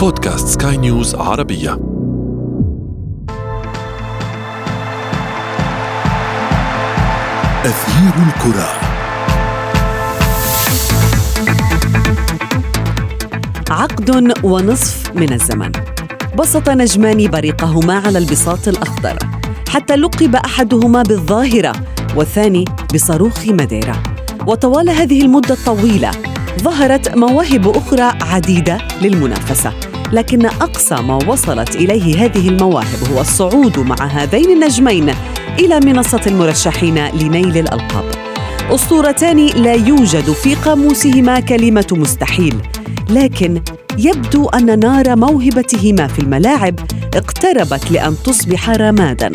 بودكاست 0.00 0.62
سكاي 0.62 0.76
نيوز 0.76 1.14
عربية. 1.14 1.72
أثير 7.64 8.14
الكرة. 8.26 8.68
عقد 13.70 14.34
ونصف 14.44 15.12
من 15.14 15.32
الزمن. 15.32 15.72
بسط 16.38 16.68
نجمان 16.68 17.30
بريقهما 17.30 17.94
على 17.94 18.18
البساط 18.18 18.68
الأخضر 18.68 19.18
حتى 19.68 19.96
لقب 19.96 20.36
أحدهما 20.36 21.02
بالظاهرة 21.02 21.72
والثاني 22.16 22.64
بصاروخ 22.94 23.48
ماديرا. 23.48 24.02
وطوال 24.46 24.90
هذه 24.90 25.22
المدة 25.22 25.54
الطويلة 25.54 26.10
ظهرت 26.62 27.16
مواهب 27.16 27.68
أخرى 27.68 28.12
عديدة 28.22 28.78
للمنافسة. 29.02 29.89
لكن 30.12 30.46
أقصى 30.46 30.94
ما 30.94 31.14
وصلت 31.28 31.76
إليه 31.76 32.24
هذه 32.24 32.48
المواهب 32.48 33.12
هو 33.12 33.20
الصعود 33.20 33.78
مع 33.78 34.06
هذين 34.06 34.50
النجمين 34.50 35.14
إلى 35.58 35.80
منصة 35.80 36.20
المرشحين 36.26 37.06
لنيل 37.06 37.58
الألقاب. 37.58 38.04
أسطورتان 38.70 39.46
لا 39.46 39.74
يوجد 39.74 40.32
في 40.32 40.54
قاموسهما 40.54 41.40
كلمة 41.40 41.86
مستحيل 41.92 42.54
لكن 43.10 43.62
يبدو 43.98 44.48
أن 44.48 44.78
نار 44.80 45.16
موهبتهما 45.16 46.06
في 46.06 46.18
الملاعب 46.18 46.74
اقتربت 47.14 47.90
لأن 47.90 48.14
تصبح 48.24 48.70
رمادا 48.70 49.32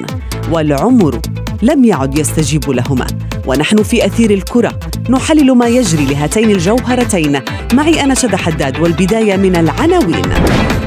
والعمر 0.51 1.19
لم 1.61 1.85
يعد 1.85 2.17
يستجيب 2.17 2.69
لهما. 2.69 3.07
ونحن 3.47 3.83
في 3.83 4.05
أثير 4.05 4.31
الكرة 4.31 4.79
نحلل 5.09 5.51
ما 5.51 5.67
يجري 5.67 6.05
لهاتين 6.05 6.51
الجوهرتين. 6.51 7.41
معي 7.73 8.03
أنا 8.03 8.13
شد 8.13 8.35
حداد 8.35 8.79
والبداية 8.79 9.35
من 9.37 9.55
العناوين. 9.55 10.25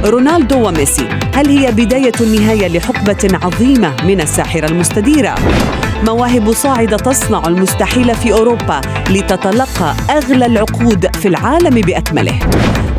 رونالدو 0.05 0.69
وميسي 0.69 1.09
هل 1.35 1.49
هي 1.49 1.73
بداية 1.73 2.13
النهاية 2.21 2.69
لحقبة 2.69 3.39
عظيمة 3.43 4.05
من 4.05 4.21
الساحرة 4.21 4.67
المستديرة؟ 4.67 5.35
مواهب 6.07 6.53
صاعدة 6.53 6.97
تصنع 6.97 7.47
المستحيل 7.47 8.15
في 8.15 8.33
أوروبا 8.33 8.81
لتتلقى 9.11 9.95
أغلى 10.11 10.47
العقود 10.47 11.17
في 11.17 11.29
العالم 11.29 11.81
بأكمله. 11.81 12.39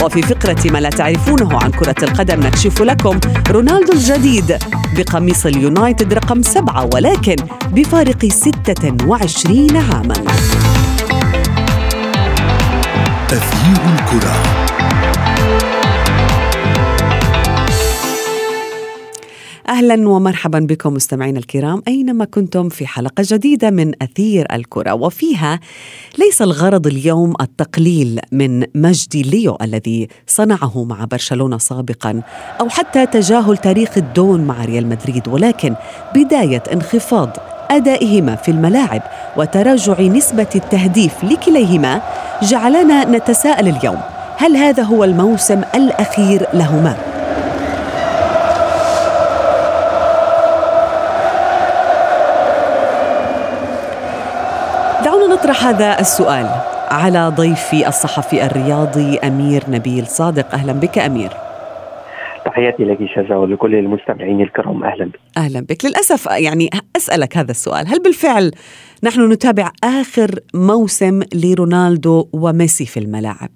وفي 0.03 0.22
فقرة 0.22 0.72
ما 0.72 0.77
لا 0.77 0.89
تعرفونه 0.89 1.59
عن 1.59 1.72
كرة 1.72 1.95
القدم 2.03 2.39
نكشف 2.39 2.81
لكم 2.81 3.19
رونالدو 3.51 3.94
الجديد 3.94 4.57
بقميص 4.97 5.45
اليونايتد 5.45 6.13
رقم 6.13 6.41
سبعة 6.41 6.89
ولكن 6.94 7.35
بفارق 7.72 8.25
26 8.25 9.77
عاماً. 9.77 10.13
أهلا 19.89 20.09
ومرحبا 20.09 20.59
بكم 20.59 20.93
مستمعينا 20.93 21.39
الكرام 21.39 21.81
أينما 21.87 22.25
كنتم 22.25 22.69
في 22.69 22.87
حلقة 22.87 23.23
جديدة 23.27 23.69
من 23.69 23.91
أثير 24.01 24.47
الكرة 24.53 24.93
وفيها 24.93 25.59
ليس 26.17 26.41
الغرض 26.41 26.87
اليوم 26.87 27.33
التقليل 27.41 28.19
من 28.31 28.65
مجد 28.75 29.15
ليو 29.15 29.57
الذي 29.61 30.07
صنعه 30.27 30.83
مع 30.83 31.05
برشلونة 31.05 31.57
سابقا 31.57 32.21
أو 32.61 32.69
حتى 32.69 33.05
تجاهل 33.05 33.57
تاريخ 33.57 33.97
الدون 33.97 34.41
مع 34.41 34.65
ريال 34.65 34.87
مدريد 34.87 35.27
ولكن 35.27 35.75
بداية 36.15 36.63
انخفاض 36.73 37.37
أدائهما 37.71 38.35
في 38.35 38.51
الملاعب 38.51 39.01
وتراجع 39.37 40.01
نسبة 40.01 40.49
التهديف 40.55 41.23
لكليهما 41.23 42.01
جعلنا 42.43 43.05
نتساءل 43.05 43.67
اليوم 43.67 43.99
هل 44.37 44.57
هذا 44.57 44.83
هو 44.83 45.03
الموسم 45.03 45.61
الأخير 45.75 46.45
لهما؟ 46.53 47.19
دعونا 55.19 55.35
نطرح 55.35 55.66
هذا 55.66 56.00
السؤال. 56.00 56.46
على 56.91 57.34
ضيفي 57.35 57.88
الصحفي 57.88 58.46
الرياضي 58.46 59.18
أمير 59.18 59.63
نبيل 59.69 60.07
صادق. 60.07 60.53
أهلا 60.53 60.74
بك 60.74 60.97
أمير. 60.97 61.30
تحياتي 62.46 62.84
لك 62.84 62.97
شجا 63.16 63.35
ولكل 63.35 63.75
المستمعين 63.75 64.41
الكرام. 64.41 64.84
أهلا 64.84 65.06
بك. 65.06 65.19
أهلا 65.38 65.59
بك. 65.59 65.85
للأسف 65.85 66.25
يعني 66.25 66.69
أسألك 66.96 67.38
هذا 67.38 67.52
السؤال. 67.52 67.88
هل 67.88 68.00
بالفعل 68.03 68.52
نحن 69.03 69.31
نتابع 69.31 69.72
آخر 69.84 70.40
موسم 70.53 71.22
لرونالدو 71.35 72.28
وميسي 72.34 72.85
في 72.85 73.00
الملاعب؟ 73.00 73.50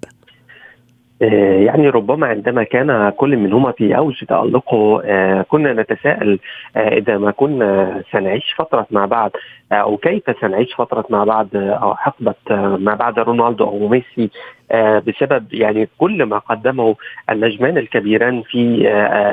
يعني 1.64 1.88
ربما 1.88 2.26
عندما 2.26 2.62
كان 2.62 3.10
كل 3.16 3.36
منهما 3.36 3.72
في 3.72 3.96
أوج 3.96 4.24
تألقه 4.24 5.02
آه، 5.04 5.42
كنا 5.42 5.72
نتساءل 5.72 6.38
آه، 6.76 6.88
إذا 6.88 7.18
ما 7.18 7.30
كنا 7.30 8.02
سنعيش 8.12 8.54
فترة 8.58 8.86
مع 8.90 9.06
بعض 9.06 9.30
أو 9.72 9.96
كيف 9.96 10.22
سنعيش 10.40 10.74
فترة 10.74 11.04
مع 11.10 11.24
بعض 11.24 11.48
أو 11.54 11.94
حقبة 11.94 12.34
ما 12.76 12.94
بعد 12.94 13.18
رونالدو 13.18 13.64
أو 13.64 13.88
ميسي 13.88 14.30
بسبب 15.06 15.54
يعني 15.54 15.88
كل 15.98 16.22
ما 16.22 16.38
قدمه 16.38 16.96
النجمان 17.30 17.78
الكبيران 17.78 18.42
في 18.42 18.78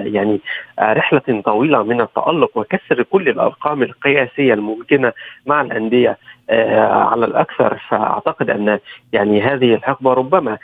يعني 0.06 0.40
رحلة 0.80 1.42
طويلة 1.46 1.84
من 1.84 2.02
التألق 2.02 2.58
وكسر 2.58 3.04
كل 3.04 3.30
الأرقام 3.30 3.84
القياسية 3.84 4.54
الممكنة 4.54 5.14
مع 5.46 5.62
الأندية. 5.62 6.18
على 6.52 7.26
الأكثر. 7.26 7.78
فأعتقد 7.90 8.50
أن 8.50 8.80
يعني 9.14 9.42
هذه 9.42 9.74
الحقبة 9.74 10.14
ربما 10.14 10.58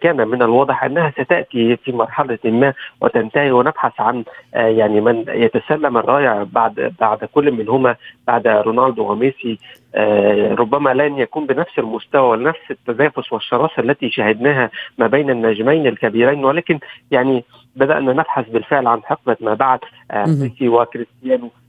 كان 0.00 0.28
من 0.28 0.42
الواضح 0.42 0.84
أنها 0.84 1.10
ستأتي 1.10 1.76
في 1.76 1.92
مرحلة 1.92 2.38
ما 2.44 2.72
وتنتهي 3.00 3.52
ونبحث 3.52 4.00
عن 4.00 4.24
يعني 4.54 5.00
من 5.00 5.24
يتسلم 5.28 5.96
الرايه 5.96 6.46
بعد 6.52 6.94
بعد 7.00 7.24
كل 7.24 7.52
منهما 7.52 7.96
بعد 8.26 8.46
رونالدو 8.46 9.12
وميسي. 9.12 9.58
ربما 10.58 10.94
لن 10.94 11.18
يكون 11.18 11.46
بنفس 11.46 11.78
المستوى 11.78 12.28
ونفس 12.28 12.70
التنافس 12.70 13.32
والشراسة 13.32 13.82
التي 13.82 14.10
شاهدناها 14.10 14.70
ما 14.98 15.06
بين 15.06 15.30
النجمين 15.30 15.86
الكبيرين. 15.86 16.44
ولكن 16.44 16.78
يعني 17.10 17.44
بدأنا 17.76 18.12
نبحث 18.12 18.48
بالفعل 18.48 18.86
عن 18.86 19.02
حقبة 19.02 19.36
ما 19.40 19.54
بعد 19.54 19.78
ميسي 20.14 20.68
وكريستيانو. 20.68 21.46
آه 21.46 21.61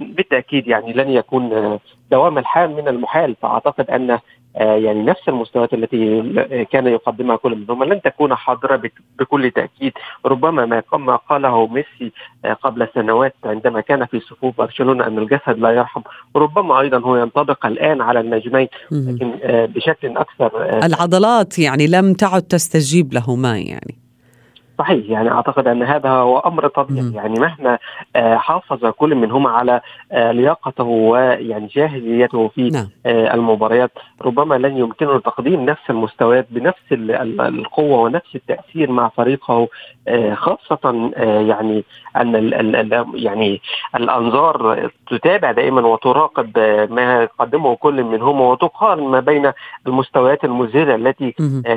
بالتأكيد 0.00 0.68
يعني 0.68 0.92
لن 0.92 1.10
يكون 1.10 1.52
آه 1.52 1.80
دوام 2.10 2.38
الحال 2.38 2.70
من 2.70 2.88
المحال. 2.88 3.36
فأعتقد 3.42 3.90
أن 3.90 4.10
آه 4.10 4.76
يعني 4.76 5.02
نفس 5.02 5.28
المستويات 5.28 5.74
التي 5.74 6.22
كان 6.64 6.86
يقدمها 6.86 7.36
كل 7.36 7.56
منهما 7.56 7.84
لن 7.84 8.02
تكون 8.02 8.34
حاضرة 8.34 8.82
بكل 9.18 9.50
تأكيد. 9.50 9.92
ربما 10.26 10.66
ما 10.66 10.82
ما 10.92 11.16
قاله 11.16 11.66
ميسي 11.66 12.12
قبل 12.62 12.88
سنوات 12.94 13.34
عندما 13.44 13.80
كان 13.80 14.06
في 14.06 14.20
صفوف 14.20 14.58
برشلونة 14.58 15.06
أن 15.06 15.18
الجسد 15.18 15.58
لا 15.58 15.70
يرحم. 15.70 16.00
ربما 16.36 16.80
أيضا 16.80 16.98
هو 16.98 17.16
ينطبق 17.16 17.66
الآن 17.66 18.00
على 18.00 18.20
النجمين 18.20 18.68
لكن 18.90 19.32
بشكل 19.44 20.16
أكثر 20.16 20.80
العضلات 20.84 21.58
يعني 21.58 21.86
لم 21.86 22.12
تعد 22.12 22.42
تستجيب 22.42 23.14
لهما 23.14 23.58
يعني. 23.58 24.05
صحيح 24.78 25.10
يعني 25.10 25.30
أعتقد 25.30 25.68
أن 25.68 25.82
هذا 25.82 26.10
هو 26.10 26.38
أمر 26.38 26.68
طبيعي. 26.68 27.12
يعني 27.14 27.40
مهما 27.40 27.78
حافظ 28.36 28.86
كل 28.86 29.14
منهما 29.14 29.50
على 29.50 29.80
لياقته 30.12 30.84
ويعني 30.84 31.66
جاهزيته 31.66 32.48
في 32.48 32.68
نعم. 32.70 32.88
المباريات 33.06 33.90
ربما 34.22 34.54
لن 34.54 34.76
يمكنه 34.76 35.18
تقديم 35.18 35.64
نفس 35.64 35.90
المستويات 35.90 36.46
بنفس 36.50 36.82
القوة 37.40 37.98
ونفس 38.00 38.34
التأثير 38.34 38.90
مع 38.90 39.08
فريقه 39.08 39.68
خاصة 40.34 41.10
يعني 41.22 41.84
أن 42.16 42.36
ال 42.36 43.10
يعني 43.14 43.60
الأنظار 43.94 44.90
تتابع 45.10 45.52
دائما 45.52 45.86
وتراقب 45.86 46.58
ما 46.90 47.22
يقدمه 47.22 47.76
كل 47.76 48.04
منهما 48.04 48.40
وتقارن 48.44 49.02
ما 49.04 49.20
بين 49.20 49.52
المستويات 49.86 50.44
المذهلة 50.44 50.94
التي 50.94 51.30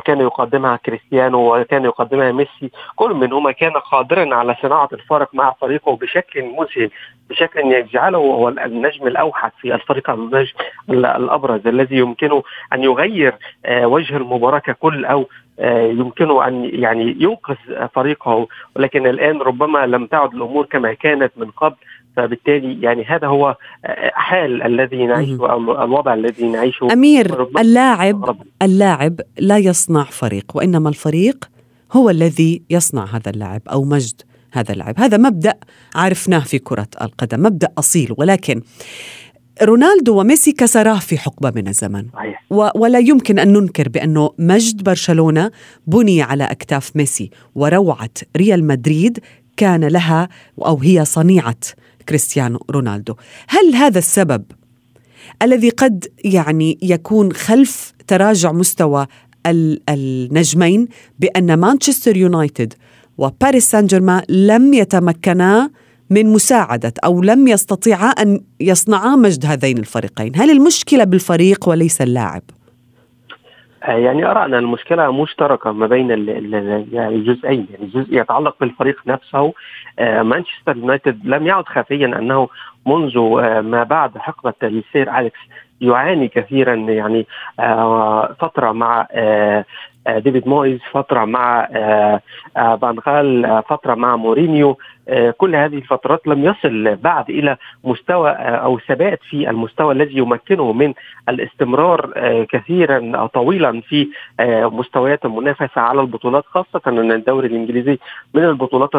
كان 0.06 0.22
يقدمها 0.22 0.76
كريستيانو 0.76 1.56
وكان 1.56 1.86
يقدمها 1.86 2.32
ميسي 2.32 2.72
كل 2.96 3.14
منهما 3.14 3.52
كان 3.52 3.72
قادرا 3.72 4.36
على 4.36 4.56
صناعة 4.62 4.90
الفارق 4.94 5.30
مع 5.34 5.56
فريقه 5.62 5.96
بشكل 5.96 6.44
مذهل 6.44 6.90
بشكل 7.30 7.60
يجعله 7.60 8.18
هو 8.18 8.50
النجم 8.50 9.08
الأوحد 9.08 9.52
في 9.62 9.76
الفريق 9.76 10.10
النجم 10.10 10.54
الأبرز 10.90 11.68
الذي 11.68 11.98
يمكنه 11.98 12.44
أن 12.74 12.84
يغير 12.84 13.36
وجه 13.70 14.18
المباراة 14.18 14.60
ككل 14.60 15.06
أو 15.06 15.26
يمكنه 16.00 16.48
أن 16.48 16.70
يعني 16.74 17.16
ينقذ 17.20 17.56
فريقه. 17.96 18.48
ولكن 18.76 19.08
الآن 19.08 19.42
ربما 19.42 19.86
لم 19.86 20.06
تعد 20.06 20.34
الأمور 20.34 20.66
كما 20.66 20.94
كانت 20.94 21.32
من 21.38 21.52
قبل 21.52 21.76
فبالتالي 22.16 22.82
يعني 22.82 23.04
هذا 23.04 23.28
هو 23.28 23.56
حال 24.14 24.64
الذي 24.64 25.06
نعيشه 25.06 25.52
أو 25.52 25.84
الوضع 25.84 26.14
الذي 26.14 26.50
نعيشه. 26.50 26.88
أمير 26.94 27.48
اللاعب 27.60 28.36
اللاعب 28.62 29.14
لا 29.40 29.58
يصنع 29.58 30.04
فريق 30.04 30.46
وإنما 30.56 30.90
الفريق 30.90 31.50
هو 31.92 32.10
الذي 32.10 32.62
يصنع 32.70 33.06
هذا 33.06 33.30
اللاعب 33.30 33.62
أو 33.72 33.84
مجد 33.84 34.22
هذا 34.52 34.74
اللاعب. 34.74 35.00
هذا 35.00 35.18
مبدأ 35.18 35.54
عرفناه 35.96 36.40
في 36.40 36.60
كرة 36.60 36.88
القدم 37.02 37.44
مبدأ 37.44 37.68
أصيل 37.78 38.14
ولكن 38.18 38.62
رونالدو 39.64 40.20
وميسي 40.20 40.52
كسراه 40.52 41.00
في 41.00 41.18
حقبة 41.18 41.52
من 41.56 41.68
الزمن. 41.68 42.06
صحيح. 42.14 42.46
ولا 42.76 43.00
يمكن 43.00 43.40
أن 43.40 43.54
ننكر 43.54 43.90
بأنه 43.90 44.32
مجد 44.40 44.84
برشلونة 44.84 45.52
بني 45.88 46.22
على 46.22 46.44
أكتاف 46.44 46.96
ميسي 46.96 47.30
وروعة 47.56 48.10
ريال 48.38 48.68
مدريد 48.68 49.20
كان 49.58 49.86
لها 49.86 50.30
أو 50.66 50.78
هي 50.78 51.06
صنيعة 51.06 51.60
كريستيانو 52.10 52.60
رونالدو. 52.70 53.16
هل 53.48 53.76
هذا 53.76 53.98
السبب 53.98 54.44
الذي 55.42 55.70
قد 55.70 56.08
يعني 56.24 56.78
يكون 56.82 57.34
خلف 57.34 57.94
تراجع 58.08 58.52
مستوى 58.52 59.08
النجمين 59.90 60.88
بأن 61.20 61.60
مانشستر 61.60 62.18
يونايتد 62.18 62.74
وباريس 63.18 63.72
سان 63.72 63.86
جيرمان 63.86 64.22
لم 64.30 64.74
يتمكنا 64.74 65.70
من 66.10 66.26
مساعدة 66.26 66.94
أو 67.06 67.22
لم 67.22 67.48
يستطيعا 67.48 68.10
أن 68.10 68.40
يصنعا 68.60 69.16
مجد 69.16 69.46
هذين 69.46 69.78
الفريقين 69.78 70.32
هل 70.36 70.50
المشكلة 70.50 71.04
بالفريق 71.04 71.70
وليس 71.70 72.02
اللاعب؟ 72.02 72.42
يعني 73.88 74.26
ارى 74.32 74.46
ان 74.46 74.54
المشكلة 74.54 75.12
مشتركة 75.12 75.72
ما 75.72 75.88
بين 75.88 76.10
يعني 76.94 77.16
الجزئين 77.16 77.68
يعني 77.74 77.88
جزء 77.94 78.08
يتعلق 78.10 78.56
بالفريق 78.60 79.02
نفسه 79.08 79.54
آه، 80.00 80.22
مانشستر 80.22 80.78
يونايتد 80.78 81.20
لم 81.24 81.48
يعد 81.48 81.66
خفيا 81.68 82.06
أنه 82.06 82.50
منذ 82.86 83.18
آه، 83.18 83.62
ما 83.62 83.84
بعد 83.84 84.18
حقبة 84.18 84.54
السير 84.64 85.20
أليكس 85.20 85.40
يعاني 85.82 86.28
كثيرا 86.28 86.76
يعني 86.76 87.28
فترة 88.40 88.72
مع 88.72 89.08
ديفيد 90.08 90.48
مويز 90.48 90.80
فترة 90.92 91.26
مع 91.26 91.68
فان 92.56 93.62
فترة 93.70 93.96
مع 93.96 94.16
مورينيو. 94.16 94.70
آه، 94.70 94.78
كل 95.38 95.56
هذه 95.56 95.78
الفترات 95.78 96.28
لم 96.28 96.44
يصل 96.46 96.96
بعد 96.96 97.30
إلى 97.30 97.58
مستوى 97.84 98.30
آه، 98.30 98.56
أو 98.56 98.80
ثبات 98.80 99.20
في 99.30 99.50
المستوى 99.50 99.94
الذي 99.94 100.18
يمكنه 100.18 100.74
من 100.74 100.94
الاستمرار 101.30 102.14
آه، 102.16 102.44
كثيرا 102.44 103.26
طويلا 103.26 103.82
في 103.82 104.08
مستويات 104.72 105.26
المنافسة 105.26 105.82
على 105.82 106.02
البطولات 106.02 106.46
خاصة 106.46 106.82
أن 106.88 107.12
الدوري 107.12 107.48
الإنجليزي 107.48 107.98
من 108.34 108.44
البطولات 108.44 108.90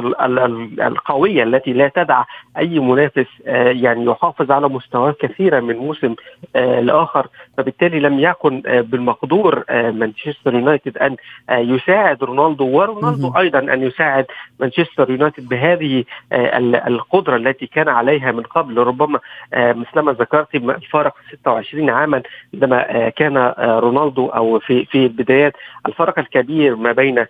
القوية 0.80 1.42
التي 1.42 1.72
لا 1.72 1.88
تدع 1.88 2.24
أي 2.58 2.78
منافس 2.78 3.26
يعني 3.46 4.04
يحافظ 4.04 4.50
على 4.50 4.68
مستواه 4.68 5.14
كثيرا 5.20 5.60
من 5.60 5.76
موسم 5.76 6.14
لاخر 6.54 7.26
فبالتالي 7.56 8.00
لم 8.00 8.20
يكن 8.20 8.60
بالمقدور 8.64 9.64
مانشستر 9.70 10.54
يونايتد 10.54 10.98
أن 10.98 11.16
يساعد 11.50 12.24
رونالدو 12.24 12.66
ورونالدو 12.66 13.32
أيضا 13.38 13.58
أن 13.58 13.82
يساعد 13.82 14.26
مانشستر 14.60 15.10
يونايتد 15.10 15.48
بهذه 15.48 15.99
آه، 16.32 16.58
القدرة 16.88 17.36
التي 17.36 17.66
كان 17.66 17.88
عليها 17.88 18.32
من 18.32 18.42
قبل. 18.42 18.78
ربما 18.78 19.20
آه، 19.54 19.72
مثلما 19.72 20.12
ذكرت 20.12 20.54
الفارق 20.54 21.14
26 21.32 21.90
عاما 21.90 22.22
عندما 22.54 22.96
آه، 22.96 23.08
كان 23.08 23.54
رونالدو 23.58 24.26
أو 24.26 24.58
في 24.58 24.84
في 24.84 25.06
البدايات 25.06 25.52
الفرق 25.86 26.18
الكبير 26.18 26.76
ما 26.76 26.92
بين 26.92 27.26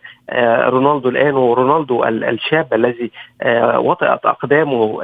رونالدو 0.69 1.09
الآن 1.09 1.35
ورونالدو 1.35 2.05
الشاب 2.05 2.75
الذي 2.75 3.11
وطئت 3.77 4.27
أقدامه 4.27 4.99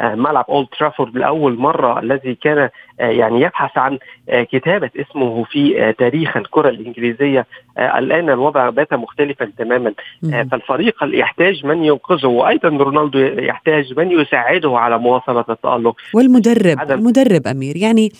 ملعب 0.00 0.44
اولد 0.48 0.66
ترافورد 0.78 1.16
لأول 1.16 1.58
مرة 1.58 2.00
الذي 2.00 2.34
كان 2.34 2.68
يعني 2.98 3.40
يبحث 3.40 3.78
عن 3.78 3.98
كتابة 4.28 4.90
اسمه 5.00 5.44
في 5.44 5.94
تاريخ 5.98 6.36
الكرة 6.36 6.68
الإنجليزية. 6.68 7.46
الآن 7.78 8.30
الوضع 8.30 8.70
بات 8.70 8.94
مختلفا 8.94 9.52
تماما. 9.58 9.92
فالفريق 10.22 10.94
يحتاج 11.02 11.66
من 11.66 11.84
ينقذه 11.84 12.26
وأيضا 12.26 12.68
رونالدو 12.68 13.18
يحتاج 13.18 13.98
من 13.98 14.10
يساعده 14.10 14.78
على 14.78 14.98
مواصلة 14.98 15.44
التألق. 15.50 15.96
والمدرب. 16.14 16.90
المدرب 16.90 17.46
أمير 17.46 17.76
يعني 17.76 18.12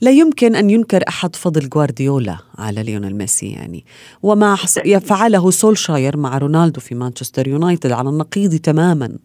لا 0.00 0.10
يمكن 0.10 0.54
أن 0.56 0.70
ينكر 0.70 1.00
أحد 1.08 1.36
فضل 1.36 1.68
جوارديولا 1.68 2.36
على 2.58 2.82
ليونيل 2.82 3.16
ميسي 3.16 3.52
يعني. 3.52 3.84
وما 4.22 4.56
فعله 5.08 5.50
سولشاير 5.86 6.16
مع 6.16 6.38
رونالدو 6.38 6.80
في 6.80 6.94
مانشستر 6.94 7.48
يونايتد 7.48 7.92
على 7.92 8.08
النقيض 8.08 8.54
تماما. 8.54 9.18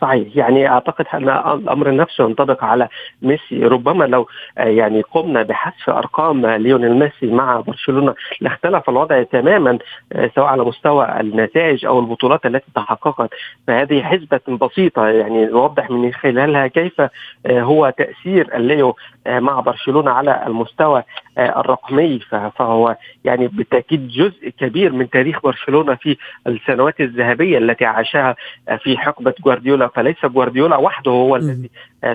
صحيح. 0.00 0.36
يعني 0.36 0.68
أعتقد 0.68 1.06
أن 1.14 1.28
الأمر 1.28 1.94
نفسه 1.94 2.24
ينطبق 2.24 2.64
على 2.64 2.88
ميسي. 3.22 3.64
ربما 3.64 4.04
لو 4.04 4.28
آه، 4.58 4.64
يعني 4.64 5.02
قمنا 5.02 5.42
بحذف 5.42 5.90
أرقام 5.90 6.46
ليونيل 6.46 6.94
ميسي 6.94 7.26
مع 7.26 7.60
برشلونة 7.60 8.14
لاختلف 8.40 8.90
الوضع 8.90 9.22
تماما 9.22 9.78
آه، 10.12 10.30
سواء 10.34 10.46
على 10.46 10.64
مستوى 10.64 11.20
النتائج 11.20 11.86
أو 11.86 11.98
البطولات 12.00 12.46
التي 12.46 12.66
تحققت. 12.74 13.30
فهذه 13.66 14.02
حسبة 14.02 14.40
بسيطة 14.66 15.06
يعني 15.08 15.46
نوضح 15.46 15.90
من 15.90 16.12
خلالها 16.12 16.66
كيف 16.66 17.00
آه، 17.00 17.10
هو 17.46 17.92
تأثير 17.98 18.56
الليو 18.56 18.96
مع 19.26 19.60
برشلونة 19.60 20.10
على 20.10 20.42
المستوى 20.46 21.02
الرقمي. 21.38 22.20
فهو 22.58 22.96
يعني 23.24 23.48
بالتأكيد 23.48 24.08
جزء 24.08 24.48
كبير 24.48 24.92
من 24.92 25.10
تاريخ 25.10 25.42
برشلونة 25.42 25.94
في 25.94 26.16
السنوات 26.46 27.00
الذهبية 27.00 27.58
التي 27.58 27.84
عاشها 27.84 28.36
في 28.82 28.98
حقبة 28.98 29.34
جوارديولا. 29.44 29.89
فليس 29.94 30.16
جوارديولا 30.24 30.76
وحده 30.76 31.10
هو 31.10 31.36
الذي 31.36 31.70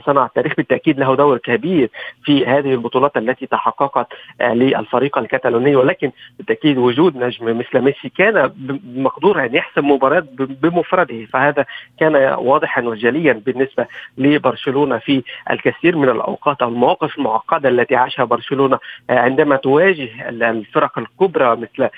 صنع 0.06 0.26
التاريخ 0.26 0.54
بالتأكيد 0.58 1.00
له 1.00 1.16
دور 1.16 1.38
كبير 1.38 1.90
في 2.24 2.46
هذه 2.46 2.74
البطولات 2.74 3.18
التي 3.18 3.46
تحققت 3.46 4.08
آه، 4.42 4.54
للفريق 4.54 5.18
الكتالوني. 5.18 5.76
ولكن 5.76 6.12
بالتأكيد 6.38 6.78
وجود 6.78 7.18
نجم 7.18 7.58
مثل 7.58 7.82
ميسي 7.82 8.10
كان 8.18 8.52
مقدور 8.96 9.46
أن 9.46 9.56
يحسم 9.56 9.92
مباراة 9.92 10.24
بمفرده. 10.38 11.26
فهذا 11.26 11.66
كان 12.00 12.16
واضحا 12.38 12.82
وجليا 12.82 13.34
بالنسبة 13.46 13.86
لبرشلونة 14.18 14.98
في 14.98 15.24
الكثير 15.52 15.98
من 15.98 16.10
الأوقات. 16.10 16.62
أو 16.62 16.70
المواقف 16.70 17.18
المعقدة 17.18 17.70
التي 17.70 17.96
عاشها 17.96 18.26
برشلونة 18.26 18.80
آه، 19.10 19.20
عندما 19.20 19.56
تواجه 19.56 20.30
الفرق 20.30 21.00
الكبرى 21.00 21.56
مثل 21.56 21.90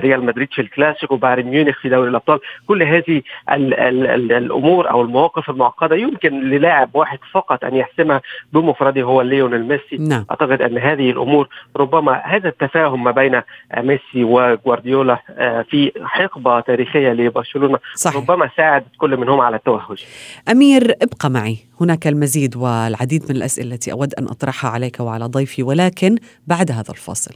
ريال 0.00 0.24
مدريد 0.24 0.48
في 0.52 0.62
الكلاسيكو 0.62 1.16
بايرن 1.16 1.46
ميونخ 1.46 1.80
في 1.80 1.88
دوري 1.88 2.08
الأبطال 2.08 2.40
كل 2.66 2.82
هذه 2.82 3.22
الأمور 3.48 4.90
أو 4.90 5.02
المواقف 5.02 5.50
المعقدة 5.50 5.96
يمكن 5.96 6.40
للاعب 6.40 6.90
واحد 6.94 7.18
فقط 7.32 7.64
أن 7.64 7.74
يحسمها 7.74 8.20
بمفرده 8.52 9.02
هو 9.02 9.22
ليونيل 9.22 9.68
ميسي. 9.68 9.96
نعم. 9.98 10.26
أعتقد 10.30 10.62
أن 10.62 10.78
هذه 10.78 11.10
الأمور 11.10 11.48
ربما 11.76 12.12
هذا 12.24 12.48
التفاهم 12.48 13.04
ما 13.04 13.10
بين 13.10 13.42
ميسي 13.78 14.24
وغوارديولا 14.24 15.18
آه، 15.30 15.62
في 15.70 15.92
حقبة 16.04 16.60
تاريخية 16.60 17.12
لبرشلونة 17.12 17.78
صحيح. 17.94 18.16
ربما 18.16 18.50
ساعد 18.56 18.84
كل 18.98 19.16
منهم 19.16 19.40
على 19.40 19.56
التوهج. 19.56 20.04
أمير 20.48 20.94
ابقى 21.02 21.30
معي. 21.30 21.58
هناك 21.80 22.06
المزيد 22.06 22.56
والعديد 22.56 23.24
من 23.30 23.36
الأسئلة 23.36 23.74
التي 23.74 23.92
أود 23.92 24.14
أن 24.14 24.24
أطرحها 24.24 24.70
عليك 24.70 25.00
وعلى 25.00 25.24
ضيفي 25.24 25.62
ولكن 25.62 26.16
بعد 26.46 26.70
هذا 26.70 26.90
الفاصل. 26.90 27.34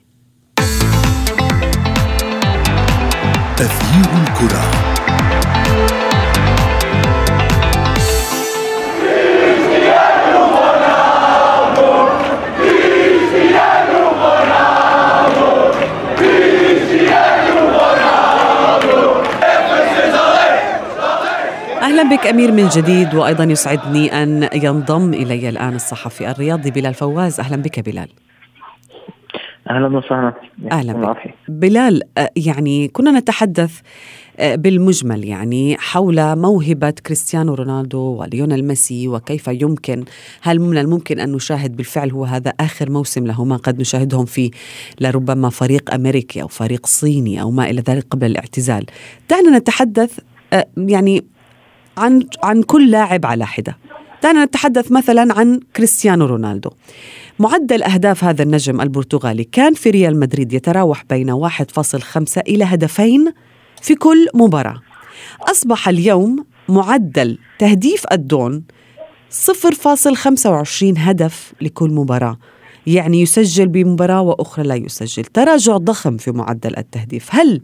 تغيير 3.57 4.07
الكرة. 4.23 5.14
بك 22.11 22.27
أمير 22.27 22.53
من 22.53 22.69
جديد 22.69 23.15
وأيضا 23.15 23.45
يسعدني 23.45 24.23
أن 24.23 24.49
ينضم 24.55 25.15
إلي 25.15 25.49
الآن 25.49 25.75
الصحفي 25.75 26.31
الرياضي 26.31 26.71
بلال 26.71 26.95
فواز. 26.95 27.41
أهلا 27.41 27.57
بك 27.57 27.81
بلال. 27.81 28.09
أهلا 29.71 29.97
وسهلا. 29.97 30.35
أهلا 30.73 30.93
بك. 30.93 31.35
بلال 31.49 32.03
يعني 32.37 32.89
كنا 32.89 33.11
نتحدث 33.11 33.81
بالمجمل 34.41 35.25
يعني 35.25 35.77
حول 35.79 36.37
موهبة 36.37 36.91
كريستيانو 36.91 37.55
رونالدو 37.55 37.99
وليونيل 37.99 38.65
ميسي 38.65 39.09
وكيف 39.09 39.49
يمكن 39.49 40.05
هل 40.43 40.61
من 40.61 40.79
الممكن 40.79 41.21
أن 41.21 41.33
نشاهد 41.33 41.77
بالفعل 41.77 42.11
هو 42.11 42.25
هذا 42.25 42.53
آخر 42.61 42.91
موسم 42.91 43.27
لهما 43.27 43.57
قد 43.57 43.81
نشاهدهم 43.81 44.25
في 44.25 44.51
لربما 45.01 45.51
فريق 45.51 45.95
أمريكي 45.95 46.43
أو 46.43 46.49
فريق 46.49 46.87
صيني 46.87 47.41
أو 47.41 47.51
ما 47.51 47.71
إلى 47.71 47.83
ذلك 47.89 48.07
قبل 48.11 48.27
الاعتزال. 48.27 48.87
دعنا 49.31 49.59
نتحدث 49.59 50.19
يعني 50.77 51.25
عن 51.97 52.27
عن 52.43 52.63
كل 52.63 52.91
لاعب 52.91 53.27
على 53.27 53.47
حدة. 53.47 53.77
دعنا 54.23 54.45
نتحدث 54.45 54.93
مثلا 54.93 55.39
عن 55.39 55.61
كريستيانو 55.77 56.27
رونالدو. 56.27 56.71
معدل 57.39 57.83
أهداف 57.83 58.25
هذا 58.25 58.43
النجم 58.43 58.81
البرتغالي 58.81 59.45
كان 59.45 59.75
في 59.75 59.91
ريال 59.91 60.21
مدريد 60.21 60.53
يتراوح 60.53 61.05
بين 61.11 61.31
1.5 61.31 62.39
إلى 62.39 62.65
هدفين 62.65 63.33
في 63.83 63.95
كل 63.95 64.29
مباراة. 64.35 64.81
أصبح 65.51 65.89
اليوم 65.89 66.45
معدل 66.69 67.39
تهديف 67.59 68.05
الدون 68.13 68.65
0.25 69.31 70.99
هدف 70.99 71.53
لكل 71.61 71.91
مباراة. 71.91 72.39
يعني 72.87 73.21
يسجل 73.23 73.69
بمباراة 73.69 74.21
وأخرى 74.21 74.65
لا 74.65 74.75
يسجل. 74.75 75.25
تراجع 75.25 75.77
ضخم 75.77 76.17
في 76.17 76.31
معدل 76.31 76.77
التهديف. 76.79 77.29
هل 77.31 77.63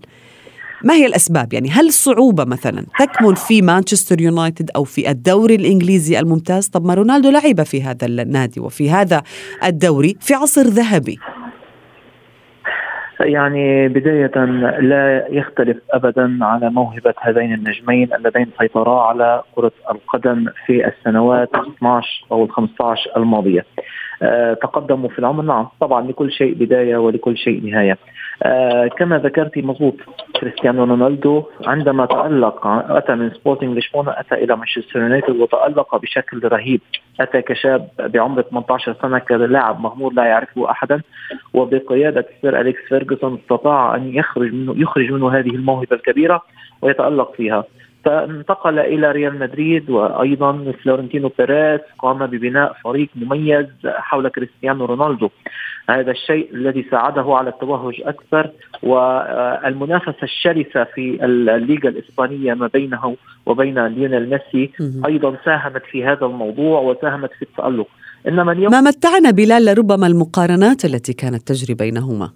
ما 0.84 0.94
هي 0.94 1.06
الأسباب؟ 1.06 1.52
يعني 1.52 1.70
هل 1.70 1.86
الصعوبة 1.86 2.44
مثلا 2.44 2.86
تكمن 2.98 3.34
في 3.34 3.62
مانشستر 3.62 4.20
يونايتد 4.20 4.70
أو 4.76 4.84
في 4.84 5.10
الدوري 5.10 5.54
الإنجليزي 5.54 6.18
الممتاز؟ 6.18 6.68
طب 6.68 6.84
ما 6.84 6.94
رونالدو 6.94 7.30
لعب 7.30 7.62
في 7.62 7.82
هذا 7.82 8.06
النادي 8.06 8.60
وفي 8.60 8.90
هذا 8.90 9.22
الدوري 9.64 10.16
في 10.20 10.34
عصر 10.34 10.62
ذهبي. 10.62 11.18
يعني 13.20 13.88
بداية 13.88 14.44
لا 14.80 15.26
يختلف 15.30 15.76
أبدا 15.90 16.38
على 16.44 16.70
موهبة 16.70 17.14
هذين 17.20 17.54
النجمين 17.54 18.14
اللذين 18.14 18.50
سيطرا 18.58 19.02
على 19.02 19.42
كرة 19.54 19.72
القدم 19.90 20.46
في 20.66 20.86
السنوات 20.86 21.48
12 21.54 22.26
أو 22.32 22.44
ال 22.44 22.50
15 22.50 23.10
الماضية. 23.16 23.64
تقدموا 24.62 25.08
في 25.08 25.18
العمر. 25.18 25.42
نعم 25.42 25.68
طبعا 25.80 26.08
لكل 26.08 26.32
شيء 26.32 26.54
بداية 26.54 26.96
ولكل 26.96 27.36
شيء 27.36 27.70
نهاية. 27.70 27.98
آه 28.42 28.86
كما 28.86 29.18
ذكرتي 29.18 29.62
مضبوط 29.62 29.94
كريستيانو 30.40 30.84
رونالدو 30.84 31.44
عندما 31.66 32.06
تألق 32.06 32.66
أتى 32.66 33.14
من 33.14 33.30
سبورتنج 33.30 33.78
لشبونة 33.78 34.10
أتى 34.10 34.34
إلى 34.34 34.56
مانشستر 34.56 35.00
يونايتد 35.00 35.36
وتألق 35.36 35.96
بشكل 35.96 36.40
رهيب. 36.44 36.80
أتى 37.20 37.42
كشاب 37.42 37.88
بعمر 37.98 38.42
18 38.42 38.96
سنة 39.02 39.18
كلاعب 39.18 39.80
مغمور 39.80 40.12
لا 40.12 40.24
يعرفه 40.24 40.70
أحدا 40.70 41.00
وبقيادة 41.54 42.26
سير 42.42 42.60
أليكس 42.60 42.80
فيرجسون 42.88 43.38
استطاع 43.42 43.94
أن 43.94 44.14
يخرج 44.14 44.52
منه 44.52 44.74
يخرج 44.76 45.12
منه 45.12 45.30
هذه 45.30 45.50
الموهبة 45.50 45.96
الكبيرة 45.96 46.42
ويتألق 46.82 47.32
فيها. 47.32 47.64
فانتقل 48.04 48.78
إلى 48.78 49.12
ريال 49.12 49.38
مدريد 49.38 49.90
وأيضا 49.90 50.72
فلورنتينو 50.84 51.30
بيريز 51.38 51.80
قام 51.98 52.26
ببناء 52.26 52.76
فريق 52.84 53.08
مميز 53.14 53.66
حول 53.84 54.28
كريستيانو 54.28 54.84
رونالدو. 54.84 55.28
هذا 55.90 56.10
الشيء 56.10 56.48
الذي 56.54 56.86
ساعده 56.90 57.24
على 57.28 57.50
التوهج 57.50 58.02
أكثر 58.04 58.50
والمنافسة 58.82 60.22
الشرسة 60.22 60.84
في 60.94 61.24
الليغا 61.24 61.88
الإسبانية 61.88 62.54
ما 62.54 62.66
بينه 62.66 63.16
وبين 63.46 63.86
ليونيل 63.86 64.30
ميسي 64.30 64.70
أيضا 65.06 65.36
ساهمت 65.44 65.82
في 65.90 66.04
هذا 66.04 66.26
الموضوع 66.26 66.80
وساهمت 66.80 67.30
في 67.38 67.42
التألق. 67.42 67.86
إنما 68.28 68.52
اليوم 68.52 68.72
ما 68.72 68.80
متعنا 68.80 69.30
بلال 69.30 69.64
لربما 69.64 70.06
المقارنات 70.06 70.84
التي 70.84 71.12
كانت 71.12 71.48
تجري 71.48 71.74
بينهما. 71.74 72.30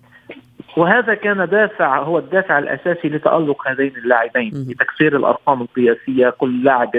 وهذا 0.77 1.15
كان 1.15 1.49
دافع 1.49 1.99
هو 1.99 2.19
الدافع 2.19 2.59
الأساسي 2.59 3.09
لتألق 3.09 3.69
هذين 3.69 3.93
اللاعبين 3.97 4.53
لتكسير 4.69 5.17
الأرقام 5.17 5.63
القياسية. 5.63 6.31
كل 6.31 6.65
لاعب 6.65 6.91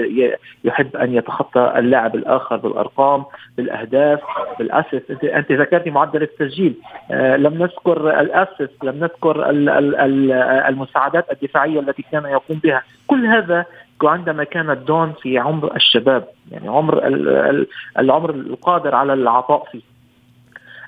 يحب 0.64 0.96
أن 0.96 1.14
يتخطى 1.14 1.72
اللاعب 1.76 2.14
الآخر 2.14 2.56
بالأرقام 2.56 3.24
بالأهداف 3.56 4.20
بالأسيست. 4.58 5.10
أنت 5.10 5.24
أنت 5.24 5.52
ذكرتي 5.52 5.90
معدل 5.90 6.22
التسجيل. 6.22 6.74
آه 7.10 7.36
لم 7.36 7.54
نذكر 7.54 8.20
الأسيست 8.20 8.84
لم 8.84 8.96
نذكر 9.00 9.50
المساعدات 10.68 11.32
الدفاعية 11.32 11.80
التي 11.80 12.04
كان 12.12 12.24
يقوم 12.24 12.60
بها. 12.64 12.82
كل 13.06 13.26
هذا 13.26 13.64
عندما 14.02 14.44
كان 14.44 14.84
دون 14.84 15.12
في 15.22 15.38
عمر 15.38 15.76
الشباب 15.76 16.24
يعني 16.52 16.68
عمر 16.68 17.06
العمر 17.98 18.30
القادر 18.30 18.94
على 18.94 19.12
العطاء 19.12 19.64
فيه. 19.72 19.80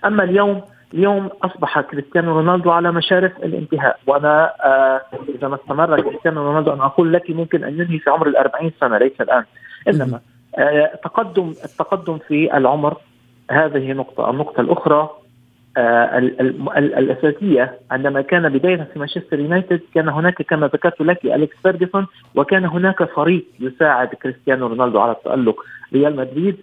أما 0.05 0.25
اليوم 0.25 0.63
اليوم 0.95 1.31
أصبح 1.43 1.81
كريستيانو 1.81 2.33
رونالدو 2.33 2.71
على 2.71 2.93
مشارف 2.93 3.33
الانتهاء. 3.37 3.99
وأنا 4.07 4.53
آه 4.65 5.01
إذا 5.35 5.49
ما 5.49 5.55
استمر 5.55 6.01
كريستيانو 6.01 6.43
رونالدو 6.43 6.73
أنا 6.73 6.85
أقول 6.85 7.13
لك 7.13 7.31
ممكن 7.31 7.65
أن 7.65 7.75
ينهي 7.75 7.99
في 7.99 8.11
عمر 8.11 8.29
ال 8.29 8.73
سنة 8.81 8.99
ليس 8.99 9.21
الآن. 9.21 9.45
إنما 9.89 10.21
آه 10.59 10.91
تقدم 11.05 11.49
التقدم 11.65 12.19
في 12.19 12.57
العمر 12.57 12.97
هذه 13.51 13.93
نقطة 13.93 14.31
النقطة 14.31 14.61
الأخرى 14.61 15.11
آه 15.77 16.19
الأساسية 16.79 17.79
عندما 17.91 18.21
كان 18.21 18.49
بداية 18.49 18.89
في 18.93 18.99
مانشستر 18.99 19.41
يونايتد 19.41 19.81
كان 19.95 20.09
هناك 20.09 20.43
كما 20.43 20.67
ذكرت 20.67 21.01
لك 21.01 21.25
أليكس 21.25 21.57
فيرجسون 21.63 22.07
وكان 22.35 22.65
هناك 22.65 23.05
فريق 23.05 23.45
يساعد 23.61 24.09
كريستيانو 24.09 24.67
رونالدو 24.67 25.01
على 25.01 25.13
التألق. 25.13 25.65
ريال 25.95 26.17
مدريد 26.17 26.57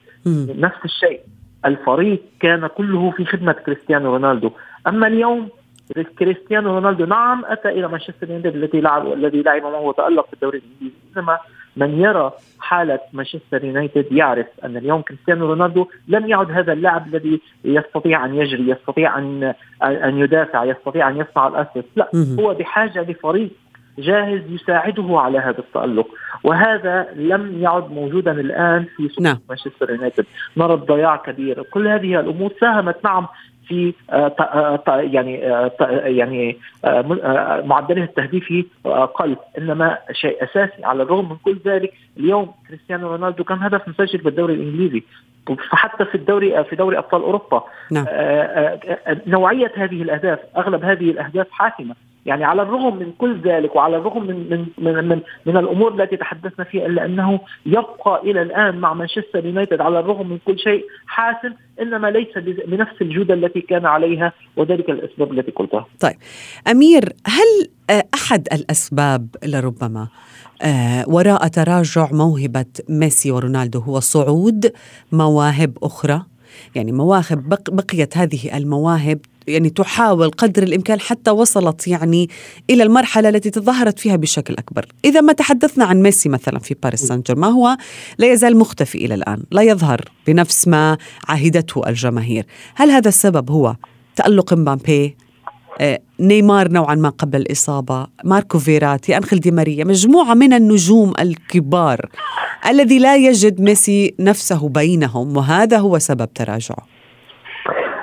نفس 0.58 0.86
الشيء. 0.86 1.20
الفريق 1.66 2.22
كان 2.40 2.68
كله 2.68 3.12
في 3.12 3.26
خدمة 3.26 3.52
كريستيانو 3.52 4.14
رونالدو. 4.14 4.52
أما 4.88 5.08
اليوم 5.08 5.50
كريستيانو 6.20 6.74
رونالدو 6.74 7.06
نعم 7.06 7.46
أتى 7.46 7.70
إلى 7.70 7.88
مانشستر 7.88 8.30
يونايتد 8.30 8.56
التي 8.56 8.82
لعب 8.82 9.14
الذي 9.14 9.42
لعب 9.42 9.62
معه 9.62 9.82
وتألق 9.82 10.28
في 10.28 10.34
الدوري 10.34 10.58
الإنجليزي. 10.58 10.96
إنما 11.18 11.38
من 11.78 12.02
يرى 12.02 12.32
حالة 12.60 13.00
مانشستر 13.14 13.64
يونايتد 13.64 14.12
يعرف 14.12 14.48
أن 14.64 14.78
اليوم 14.78 15.02
كريستيانو 15.02 15.46
رونالدو 15.46 15.88
لم 16.08 16.28
يعد 16.28 16.52
هذا 16.52 16.74
اللاعب 16.74 17.08
الذي 17.08 17.42
يستطيع 17.64 18.26
أن 18.26 18.36
يجري 18.36 18.70
يستطيع 18.70 19.18
أن 19.18 19.54
أن 19.84 20.18
يدافع 20.20 20.64
يستطيع 20.64 21.10
أن 21.10 21.18
يصنع 21.18 21.48
الأسيست. 21.48 21.90
لا 21.96 22.10
هو 22.40 22.54
بحاجة 22.54 23.02
لفريق 23.02 23.50
جاهز 24.00 24.42
يساعده 24.50 25.20
على 25.20 25.40
هذا 25.40 25.60
التألق. 25.60 26.08
وهذا 26.44 27.08
لم 27.16 27.62
يعد 27.62 27.92
موجودا 27.92 28.32
الآن 28.32 28.86
في 28.98 29.10
سوق 29.10 29.22
نعم. 29.22 29.38
مانشستر 29.50 29.90
يونايتد. 29.90 30.26
نرى 30.58 30.76
ضياع 30.76 31.16
كبير. 31.16 31.64
كل 31.64 31.88
هذه 31.88 32.20
الأمور 32.20 32.54
ساهمت 32.60 32.98
نعم 33.04 33.28
في 33.68 33.94
آه، 34.10 34.36
آه، 34.88 35.00
يعني 35.02 35.48
آه، 35.48 35.72
يعني 36.06 36.58
معدله 37.64 38.04
التهديفي 38.04 38.66
قل 39.16 39.36
إنما 39.58 39.98
شيء 40.12 40.44
أساسي 40.44 40.84
على 40.84 41.04
الرغم 41.04 41.30
من 41.30 41.38
كل 41.46 41.58
ذلك 41.66 41.94
اليوم 42.18 42.52
كريستيانو 42.68 43.08
رونالدو 43.08 43.44
كان 43.44 43.58
هدف 43.58 43.88
مسجل 43.88 44.20
بالدوري 44.20 44.54
الإنجليزي. 44.54 45.04
فحتى 45.70 46.06
في 46.06 46.16
الدوري 46.16 46.64
في 46.64 46.76
دوري 46.76 46.98
أبطال 46.98 47.22
أوروبا. 47.22 47.64
نعم. 47.92 48.06
نوعية 49.28 49.72
هذه 49.76 50.02
الأهداف 50.02 50.40
أغلب 50.58 50.84
هذه 50.84 51.12
الأهداف 51.12 51.48
حاسمة. 51.52 51.96
يعني 52.26 52.44
على 52.44 52.62
الرغم 52.62 52.96
من 52.96 53.12
كل 53.18 53.42
ذلك 53.42 53.76
وعلى 53.76 53.98
الرغم 53.98 54.24
من 54.28 54.50
من 54.50 54.66
من, 54.78 55.10
من, 55.10 55.22
من 55.46 55.58
الأمور 55.58 56.02
التي 56.02 56.18
تحدثنا 56.18 56.66
فيها 56.66 56.86
إلا 56.86 57.06
أنه 57.06 57.40
يبقى 57.66 58.22
إلى 58.24 58.42
الآن 58.42 58.78
مع 58.78 58.94
مانشستر 58.94 59.46
يونايتد 59.46 59.82
على 59.82 60.00
الرغم 60.00 60.30
من 60.30 60.38
كل 60.46 60.60
شيء 60.60 60.86
حاسم 61.08 61.54
إنما 61.82 62.08
ليس 62.08 62.38
بنفس 62.68 63.02
الجوده 63.02 63.34
التي 63.34 63.62
كان 63.62 63.86
عليها 63.86 64.34
وذلك 64.58 64.90
الأسباب 64.90 65.32
التي 65.32 65.52
قلتها. 65.52 65.86
طيب 66.00 66.16
أمير 66.68 67.04
هل 67.28 67.70
آه، 67.90 68.04
أحد 68.14 68.48
الأسباب 68.54 69.28
لربما 69.46 70.08
آه، 70.62 71.06
وراء 71.08 71.48
تراجع 71.48 72.10
موهبة 72.12 72.66
ميسي 72.90 73.32
ورونالدو 73.32 73.80
هو 73.80 74.00
صعود 74.00 74.72
مواهب 75.12 75.78
أخرى؟ 75.84 76.22
يعني 76.76 76.92
مواهب 76.92 77.50
بقيت 77.70 78.18
هذه 78.18 78.58
المواهب 78.58 79.20
يعني 79.48 79.70
تحاول 79.70 80.30
قدر 80.30 80.64
الإمكان 80.64 81.00
حتى 81.00 81.32
وصلت 81.32 81.88
يعني 81.88 82.30
إلى 82.70 82.84
المرحلة 82.84 83.30
التي 83.30 83.50
تظاهرت 83.50 84.00
فيها 84.00 84.16
بشكل 84.16 84.54
أكبر، 84.54 84.86
إذا 85.06 85.22
ما 85.22 85.34
تحدثنا 85.34 85.86
عن 85.86 86.02
ميسي 86.02 86.30
مثلا 86.30 86.60
في 86.60 86.76
باريس 86.84 87.04
سان 87.04 87.22
جيرمان 87.22 87.52
هو؟ 87.52 87.78
لا 88.18 88.32
يزال 88.32 88.58
مختفي 88.58 89.06
إلى 89.06 89.14
الآن، 89.14 89.44
لا 89.52 89.62
يظهر 89.62 90.02
بنفس 90.28 90.68
ما 90.68 90.98
عهدته 91.28 91.90
الجماهير، 91.90 92.46
هل 92.76 92.92
هذا 92.92 93.10
السبب 93.10 93.52
هو 93.52 93.76
تألق 94.16 94.54
مبامبي 94.54 95.16
آه، 95.80 96.00
نيمار 96.20 96.72
نوعا 96.72 96.96
ما 96.96 97.10
قبل 97.10 97.42
الإصابة 97.42 98.08
ماركو 98.24 98.60
فيراتي 98.60 99.18
أنخل 99.18 99.40
دي 99.40 99.52
ماريا 99.52 99.84
مجموعة 99.84 100.34
من 100.34 100.54
النجوم 100.54 101.14
الكبار 101.20 102.10
الذي 102.68 103.00
لا 103.00 103.16
يجد 103.16 103.62
ميسي 103.62 104.16
نفسه 104.20 104.70
بينهم 104.70 105.38
وهذا 105.38 105.78
هو 105.78 106.00
سبب 106.00 106.34
تراجعه. 106.34 106.95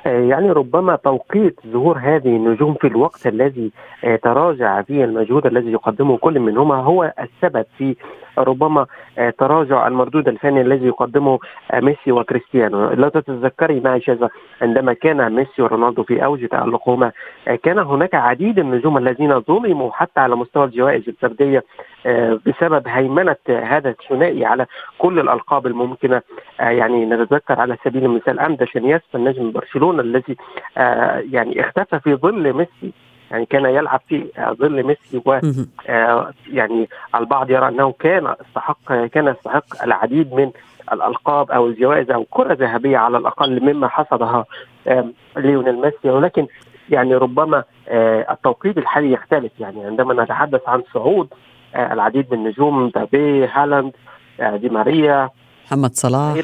يعني 0.07 0.51
ربما 0.51 0.97
توقيت 0.97 1.61
ظهور 1.67 1.99
هذه 1.99 2.37
النجوم 2.37 2.75
في 2.75 2.87
الوقت 2.87 3.27
الذي 3.27 3.73
آه، 4.05 4.17
تراجع 4.17 4.83
فيه 4.83 5.05
المجهود 5.05 5.47
الذي 5.47 5.73
يقدمه 5.73 6.17
كل 6.17 6.41
منهما 6.41 6.75
هو 6.75 7.13
السبب 7.21 7.65
في 7.79 7.97
ربما 8.39 8.87
آه، 9.19 9.31
تراجع 9.31 9.87
المردود 9.87 10.29
الفني 10.29 10.61
الذي 10.61 10.87
يقدمه 10.87 11.39
آه، 11.71 11.81
ميسي 11.81 12.13
وكريستيانو. 12.13 12.91
لو 12.91 13.09
تتذكري 13.09 13.81
معي 13.81 14.01
شذا 14.01 14.29
عندما 14.63 14.93
كان 14.93 15.35
ميسي 15.35 15.63
ورونالدو 15.63 16.03
في 16.03 16.25
اوج 16.25 16.47
تالقهما 16.47 17.13
كان 17.63 17.79
هناك 17.79 18.15
عديد 18.15 18.59
النجوم 18.59 18.99
الذين 18.99 19.41
ظلموا 19.41 19.91
حتى 19.93 20.21
على 20.21 20.37
مستوى 20.37 20.65
الجوائز 20.65 21.09
الفردية 21.09 21.65
بسبب 22.47 22.83
هيمنة 22.89 23.37
هذا 23.49 23.91
الثنائي 23.91 24.45
على 24.45 24.67
كل 24.99 25.19
الألقاب 25.19 25.67
الممكنة. 25.67 26.23
يعني 26.61 27.05
نتذكر 27.05 27.61
على 27.61 27.77
سبيل 27.85 28.05
المثال 28.05 28.41
امدا 28.41 28.67
شنياس 28.67 29.01
النجم 29.15 29.51
برشلونة 29.51 30.03
الذي 30.03 30.37
يعني 31.33 31.61
اختفى 31.61 32.01
في 32.01 32.15
ظل 32.15 32.53
ميسي. 32.53 32.93
يعني 33.33 33.47
كان 33.47 33.65
يلعب 33.65 34.01
في 34.09 34.27
ظل 34.61 34.83
ميسي 34.83 35.23
و 35.27 35.41
يعني 36.53 36.89
البعض 37.15 37.51
يرى 37.51 37.69
أنه 37.69 37.95
كان 37.99 38.27
استحق 38.27 38.95
كان 38.95 39.29
يستحق 39.29 39.83
العديد 39.83 40.35
من 40.35 40.51
الألقاب 40.93 41.51
أو 41.51 41.67
الجوائز 41.67 42.11
أو 42.11 42.25
كرة 42.31 42.55
ذهبية 42.55 42.99
على 42.99 43.19
الأقل 43.19 43.63
مما 43.63 43.89
حصدها 43.89 44.45
ليونيل 45.37 45.81
ميسي. 45.81 46.11
ولكن 46.11 46.47
يعني 46.91 47.15
ربما 47.15 47.65
التوقيت 48.31 48.79
الحالي 48.79 49.13
يختلف. 49.13 49.53
يعني 49.61 49.85
عندما 49.85 50.25
نتحدث 50.25 50.69
عن 50.69 50.83
صعود 50.95 51.29
العديد 51.77 52.27
من 52.35 52.39
النجوم 52.39 52.87
مبابي 52.87 53.47
هالاند 53.47 53.93
دي 54.41 54.69
ماريا 54.69 55.31
محمد 55.67 55.91
صلاح. 55.95 56.35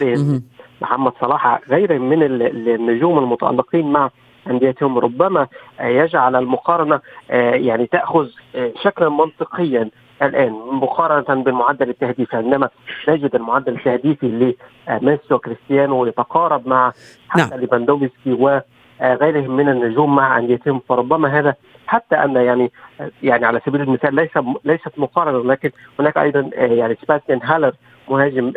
محمد 0.83 1.13
صلاح 1.21 1.61
غير 1.69 1.99
من 1.99 2.23
النجوم 2.23 3.19
المتألقين 3.19 3.93
مع 3.93 4.11
أنديتهم 4.49 4.99
ربما 4.99 5.47
يجعل 5.81 6.37
المقارنة 6.37 7.01
يعني 7.31 7.87
تأخذ 7.87 8.29
شكلا 8.83 9.09
منطقيا 9.09 9.91
الآن 10.23 10.53
مقارنة 10.53 11.43
بالمعدل 11.43 11.89
التهديفي 11.89 12.37
عندما 12.37 12.69
نجد 13.09 13.35
المعدل 13.35 13.73
التهديفي 13.75 14.55
لميسي 14.89 15.35
وكريستيانو 15.35 16.07
يتقارب 16.07 16.69
مع 16.69 16.93
حتى 17.29 17.51
نعم. 17.51 17.61
ليفاندوفسكي 17.61 18.33
وغيرهم 18.33 19.57
من 19.57 19.69
النجوم 19.69 20.17
مع 20.17 20.39
أنديتهم 20.39 20.81
فربما 20.89 21.39
هذا 21.39 21.55
حتى 21.87 22.17
أن 22.17 22.37
يعني 22.37 22.73
يعني 23.23 23.47
على 23.47 23.61
سبيل 23.67 23.81
المثال 23.81 24.15
ليس 24.15 24.31
ليست 24.65 24.93
مقارنة 24.99 25.39
ولكن 25.39 25.71
هناك 25.99 26.19
أيضا 26.19 26.51
يعني 26.55 26.97
سباستيان 27.03 27.41
هالر 27.43 27.73
مهاجم 28.09 28.53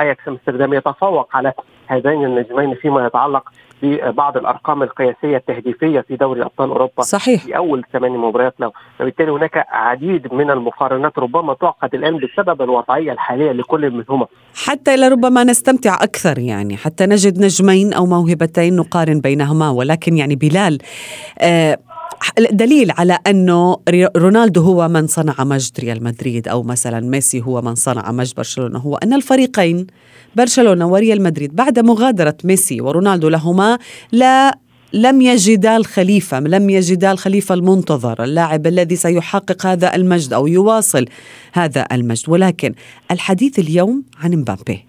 أياكس 0.00 0.28
أمستردام 0.28 0.72
يتفوق 0.72 1.36
على 1.36 1.52
هذين 1.86 2.24
النجمين 2.24 2.74
فيما 2.74 3.06
يتعلق 3.06 3.52
ببعض 3.82 4.36
الأرقام 4.36 4.82
القياسية 4.82 5.36
التهديفية 5.36 6.00
في 6.00 6.16
دوري 6.16 6.42
أبطال 6.42 6.68
أوروبا 6.70 7.02
صحيح. 7.02 7.44
في 7.44 7.56
أول 7.56 7.84
ثمانية 7.92 8.18
مباريات 8.18 8.54
له. 8.60 8.72
فبالتالي 8.98 9.30
هناك 9.30 9.64
عديد 9.68 10.34
من 10.34 10.50
المقارنات 10.50 11.18
ربما 11.18 11.54
تعقد 11.54 11.94
الآن 11.94 12.18
بسبب 12.18 12.62
الوضعية 12.62 13.12
الحالية 13.12 13.52
لكل 13.52 13.90
منهما. 13.90 14.26
حتى 14.64 14.96
لربما 14.96 15.44
نستمتع 15.44 15.94
أكثر 15.94 16.38
يعني. 16.38 16.76
حتى 16.76 17.06
نجد 17.06 17.38
نجمين 17.38 17.92
أو 17.92 18.06
موهبتين 18.06 18.76
نقارن 18.76 19.20
بينهما 19.20 19.70
ولكن 19.70 20.16
يعني 20.16 20.36
بلال 20.36 20.78
آه 21.38 21.78
دليل 22.50 22.90
على 22.90 23.18
أنه 23.26 23.76
رونالدو 24.16 24.60
هو 24.62 24.88
من 24.88 25.06
صنع 25.06 25.34
مجد 25.38 25.80
ريال 25.80 26.04
مدريد 26.04 26.48
أو 26.48 26.62
مثلا 26.62 27.00
ميسي 27.00 27.40
هو 27.40 27.62
من 27.62 27.74
صنع 27.74 28.12
مجد 28.12 28.34
برشلونة. 28.36 28.78
هو 28.78 28.96
أن 28.96 29.12
الفريقين 29.12 29.86
برشلونة 30.36 30.86
وريال 30.86 31.22
مدريد 31.22 31.56
بعد 31.56 31.78
مغادرة 31.78 32.36
ميسي 32.44 32.80
ورونالدو 32.80 33.28
لهما 33.28 33.78
لا 34.12 34.58
لم 34.92 35.20
يجدا 35.20 35.76
الخليفة 35.76 36.40
لم 36.40 36.70
يجدا 36.70 37.12
الخليفة 37.12 37.54
المنتظر 37.54 38.24
اللاعب 38.24 38.66
الذي 38.66 38.96
سيحقق 38.96 39.66
هذا 39.66 39.94
المجد 39.94 40.32
أو 40.32 40.46
يواصل 40.46 41.04
هذا 41.52 41.86
المجد. 41.92 42.28
ولكن 42.28 42.74
الحديث 43.10 43.58
اليوم 43.58 44.02
عن 44.18 44.30
مبابي. 44.30 44.84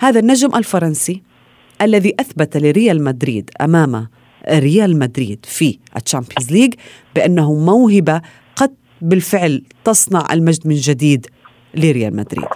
هذا 0.00 0.20
النجم 0.20 0.54
الفرنسي 0.54 1.22
الذي 1.82 2.14
أثبت 2.20 2.56
لريال 2.56 3.04
مدريد 3.04 3.50
أمام 3.60 4.08
ريال 4.50 4.98
مدريد 4.98 5.46
في 5.46 5.78
ال 5.96 6.02
Champions 6.02 6.52
League 6.52 6.74
بأنه 7.14 7.54
موهبة 7.54 8.20
قد 8.56 8.74
بالفعل 9.00 9.62
تصنع 9.84 10.32
المجد 10.32 10.66
من 10.66 10.74
جديد 10.74 11.26
لريال 11.74 12.16
مدريد. 12.16 12.48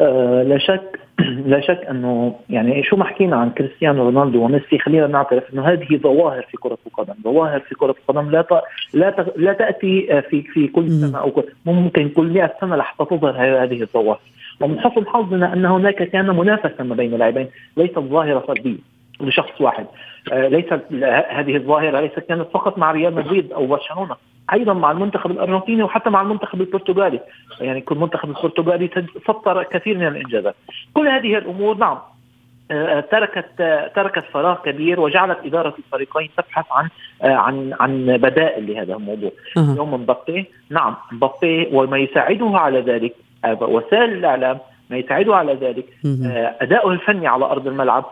أه 0.00 0.42
لا 0.42 0.58
شك 0.58 0.98
لا 1.52 1.60
شك 1.60 1.86
أنه 1.90 2.34
يعني 2.50 2.82
شو 2.82 2.96
ما 2.96 3.04
حكينا 3.04 3.36
عن 3.36 3.50
كريستيانو 3.50 4.02
رونالدو 4.02 4.44
وميسي 4.44 4.78
خلينا 4.78 5.06
نعترف 5.06 5.44
أنه 5.52 5.68
هذه 5.68 5.96
ظواهر 5.96 6.42
في 6.50 6.56
كرة 6.56 6.78
القدم، 6.86 7.14
ظواهر 7.24 7.60
في 7.60 7.74
كرة 7.74 7.94
القدم 8.08 8.30
لا 8.30 8.42
ت... 8.42 8.62
لا 8.94 9.10
ت... 9.10 9.32
لا 9.36 9.52
تأتي 9.52 10.22
في 10.30 10.42
في 10.42 10.68
كل 10.68 10.90
سنة 10.90 11.18
أو 11.18 11.30
كل... 11.30 11.42
ممكن 11.66 12.08
كل 12.08 12.26
100 12.26 12.54
سنة 12.60 12.76
لحتى 12.76 13.04
تظهر 13.04 13.64
هذه 13.64 13.82
الظواهر، 13.82 14.20
ومن 14.60 14.80
حسن 14.80 15.06
حظنا 15.06 15.52
أن 15.52 15.64
هناك 15.64 16.02
كان 16.02 16.26
منافسة 16.36 16.84
ما 16.84 16.94
بين 16.94 17.14
اللاعبين 17.14 17.46
ليست 17.76 17.98
ظاهره 17.98 18.38
فردية 18.38 18.78
لشخص 19.20 19.60
واحد. 19.60 19.86
آه، 20.32 20.48
ليست 20.48 20.82
هذه 21.30 21.56
الظاهرة 21.56 22.00
ليست 22.00 22.18
كانت 22.18 22.48
فقط 22.54 22.78
مع 22.78 22.92
ريال 22.92 23.14
مدريد 23.14 23.52
أو 23.52 23.66
برشلونة 23.66 24.16
أيضا 24.52 24.72
مع 24.72 24.90
المنتخب 24.90 25.30
الأرجنتيني 25.30 25.82
وحتى 25.82 26.10
مع 26.10 26.22
المنتخب 26.22 26.60
البرتغالي. 26.60 27.20
يعني 27.60 27.80
كل 27.80 27.96
منتخب 27.96 28.28
البرتغالي 28.28 28.90
سطر 29.26 29.62
كثير 29.62 29.98
من 29.98 30.06
الإنجازات. 30.06 30.54
كل 30.94 31.08
هذه 31.08 31.38
الأمور 31.38 31.76
نعم 31.76 31.98
آه، 32.70 33.00
تركت 33.00 33.46
تركت 33.94 34.24
فراغ 34.32 34.62
كبير 34.62 35.00
وجعلت 35.00 35.38
إدارة 35.44 35.74
الفريقين 35.78 36.28
تبحث 36.36 36.64
عن 36.70 36.88
آه، 37.22 37.34
عن 37.34 37.74
عن 37.80 38.06
بدائل 38.16 38.72
لهذا 38.72 38.94
الموضوع. 38.94 39.30
اليوم 39.56 39.94
مبابي 39.94 40.46
نعم 40.70 40.96
مبابي 41.12 41.68
وما 41.72 41.98
يساعده 41.98 42.50
على 42.54 42.80
ذلك. 42.80 43.14
وسائل 43.60 44.12
الإعلام 44.12 44.58
ما 44.92 44.98
يساعده 44.98 45.36
على 45.36 45.54
ذلك. 45.54 45.84
اداؤه 46.60 46.92
الفني 46.92 47.26
على 47.26 47.44
أرض 47.44 47.66
الملعب 47.66 48.04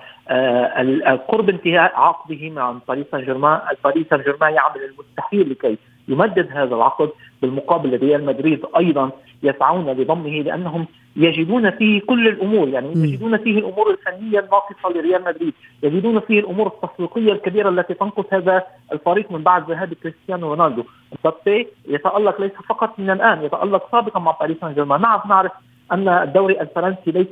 قرب 1.29 1.49
انتهاء 1.49 1.93
عقده 1.97 2.51
مع 2.51 2.75
باريس 2.89 3.07
سان 3.13 3.25
جيرمان، 3.25 3.61
باريس 3.85 4.07
سان 4.11 4.21
جيرمان 4.21 4.55
يعمل 4.55 4.81
المستحيل 4.85 5.51
لكي 5.51 5.79
يمدد 6.09 6.49
هذا 6.53 6.75
العقد. 6.75 7.11
بالمقابل 7.43 7.99
ريال 7.99 8.27
مدريد 8.27 8.65
أيضا 8.77 9.11
يسعون 9.43 9.91
لضمه 9.91 10.31
لأنهم 10.31 10.87
يجدون 11.17 11.71
فيه 11.71 12.01
كل 12.01 12.29
الأمور 12.29 12.69
يعني 12.69 12.93
يجدون 12.93 13.37
فيه 13.37 13.59
الأمور 13.59 13.91
الفنية 13.91 14.39
الناقصة 14.39 14.91
لريال 14.95 15.25
مدريد، 15.25 15.55
يجدون 15.83 16.21
فيه 16.21 16.41
الأمور 16.41 16.67
التسويقية 16.67 17.33
الكبيرة 17.33 17.69
التي 17.69 17.95
تنقص 17.95 18.25
هذا 18.33 18.63
الفريق 18.93 19.33
من 19.33 19.43
بعد 19.43 19.71
ذهاب 19.71 19.95
كريستيانو 19.95 20.55
رونالدو، 20.55 20.83
مبابي 21.25 21.69
يتألق 21.89 22.41
ليس 22.41 22.53
فقط 22.69 22.99
من 22.99 23.11
الآن 23.11 23.45
يتألق 23.45 23.91
سابقا 23.93 24.21
مع 24.21 24.37
باريس 24.41 24.57
سان 24.61 24.75
جيرمان، 24.75 25.01
نعم 25.01 25.21
نعرف 25.29 25.53
أن 25.93 26.09
الدوري 26.09 26.61
الفرنسي 26.61 27.11
ليس 27.11 27.27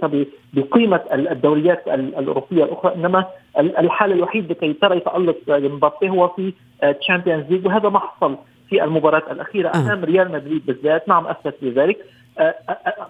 بقيمة 0.53 1.01
الدوريات 1.13 1.89
الأوروبية 1.89 2.65
الأخرى 2.65 2.95
إنما 2.95 3.25
الحال 3.59 4.13
الوحيد 4.13 4.51
لكي 4.51 4.73
ترى 4.73 4.97
يتألق 4.97 5.37
مبابي 5.49 6.11
هو 6.11 6.29
في 6.29 6.53
Champions 7.01 7.45
League 7.51 7.67
وهذا 7.67 7.89
ما 7.89 7.99
حصل 7.99 8.37
في 8.69 8.85
المباراة 8.85 9.33
الأخيرة 9.33 9.73
أمام 9.75 10.05
ريال 10.05 10.33
مدريد 10.33 10.67
بالذات. 10.67 11.09
نعم 11.09 11.27
أثبت 11.27 11.55
لذلك. 11.63 11.99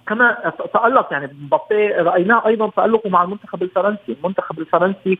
كما 0.06 0.52
تألق 0.74 1.12
يعني 1.12 1.30
مبابي 1.42 1.88
رأيناه 1.88 2.46
أيضا 2.46 2.70
تألقه 2.76 3.11
مع 3.11 3.22
المنتخب 3.22 3.62
الفرنسي. 3.62 4.16
المنتخب 4.22 4.58
الفرنسي 4.58 5.18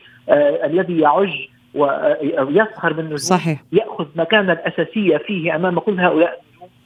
الذي 0.63 0.99
يعج 0.99 1.33
ويسخر 1.75 2.93
من 2.93 3.17
صحيح. 3.17 3.63
يأخذ 3.71 4.05
مكانا 4.15 4.53
الأساسية 4.53 5.17
فيه 5.17 5.55
أمام 5.55 5.79
كل 5.79 5.99
هؤلاء 5.99 6.41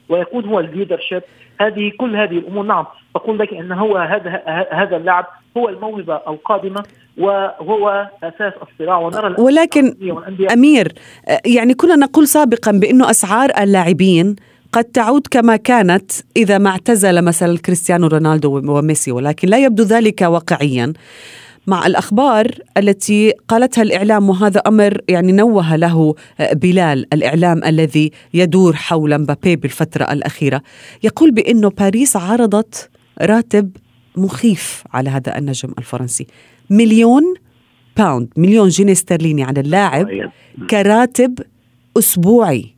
ويكون 0.09 0.45
هو 0.45 0.59
ال 0.59 0.65
leadership 0.65 1.21
هذه 1.61 1.91
كل 1.99 2.15
هذه 2.15 2.37
الأمور. 2.37 2.65
نعم 2.65 2.85
تقول 3.15 3.39
لك 3.39 3.53
إن 3.53 3.71
هو 3.71 3.97
هذا 3.97 4.41
هذا 4.71 4.97
اللاعب 4.97 5.25
هو 5.57 5.69
الموهبة 5.69 6.15
القادمة 6.15 6.83
وهو 7.17 8.09
أساس 8.23 8.53
الصراع. 8.61 8.97
ونرى 8.97 9.35
ولكن 9.37 9.95
أمير 10.53 10.93
يعني 11.45 11.73
كنا 11.73 11.95
نقول 11.95 12.27
سابقا 12.27 12.71
بأنه 12.71 13.09
أسعار 13.09 13.49
اللاعبين 13.59 14.35
قد 14.71 14.83
تعود 14.83 15.27
كما 15.31 15.55
كانت 15.55 16.11
إذا 16.37 16.57
ما 16.57 16.69
اعتزل 16.69 17.21
مثلا 17.21 17.57
كريستيانو 17.57 18.07
رونالدو 18.07 18.77
وميسي 18.77 19.11
ولكن 19.11 19.47
لا 19.47 19.57
يبدو 19.57 19.83
ذلك 19.83 20.21
واقعيا. 20.21 20.93
مع 21.67 21.87
الأخبار 21.87 22.57
التي 22.77 23.33
قالتها 23.47 23.81
الإعلام 23.81 24.29
وهذا 24.29 24.59
أمر 24.59 25.01
يعني 25.07 25.31
نوه 25.31 25.75
له 25.75 26.15
بلال 26.53 27.13
الإعلام 27.13 27.63
الذي 27.63 28.11
يدور 28.33 28.75
حول 28.75 29.17
مبابي 29.17 29.55
بالفترة 29.55 30.03
الأخيرة. 30.03 30.61
يقول 31.03 31.31
بأنه 31.31 31.69
باريس 31.69 32.15
عرضت 32.15 32.89
راتب 33.21 33.77
مخيف 34.17 34.83
على 34.93 35.09
هذا 35.09 35.37
النجم 35.37 35.73
الفرنسي. 35.77 36.27
مليون 36.69 37.23
باوند 37.97 38.29
مليون 38.37 38.69
جنيه 38.69 38.91
استرليني 38.91 39.43
على 39.43 39.59
اللاعب 39.59 40.07
كراتب 40.69 41.39
أسبوعي. 41.97 42.73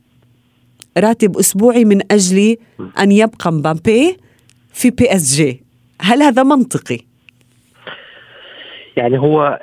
راتب 0.98 1.36
أسبوعي 1.36 1.84
من 1.84 2.12
أجل 2.12 2.56
أن 2.98 3.12
يبقى 3.12 3.52
مبابي 3.52 4.16
في 4.72 4.90
PSG 4.90 5.62
هل 6.00 6.22
هذا 6.22 6.42
منطقي؟ 6.42 6.98
يعني 8.96 9.18
هو 9.18 9.58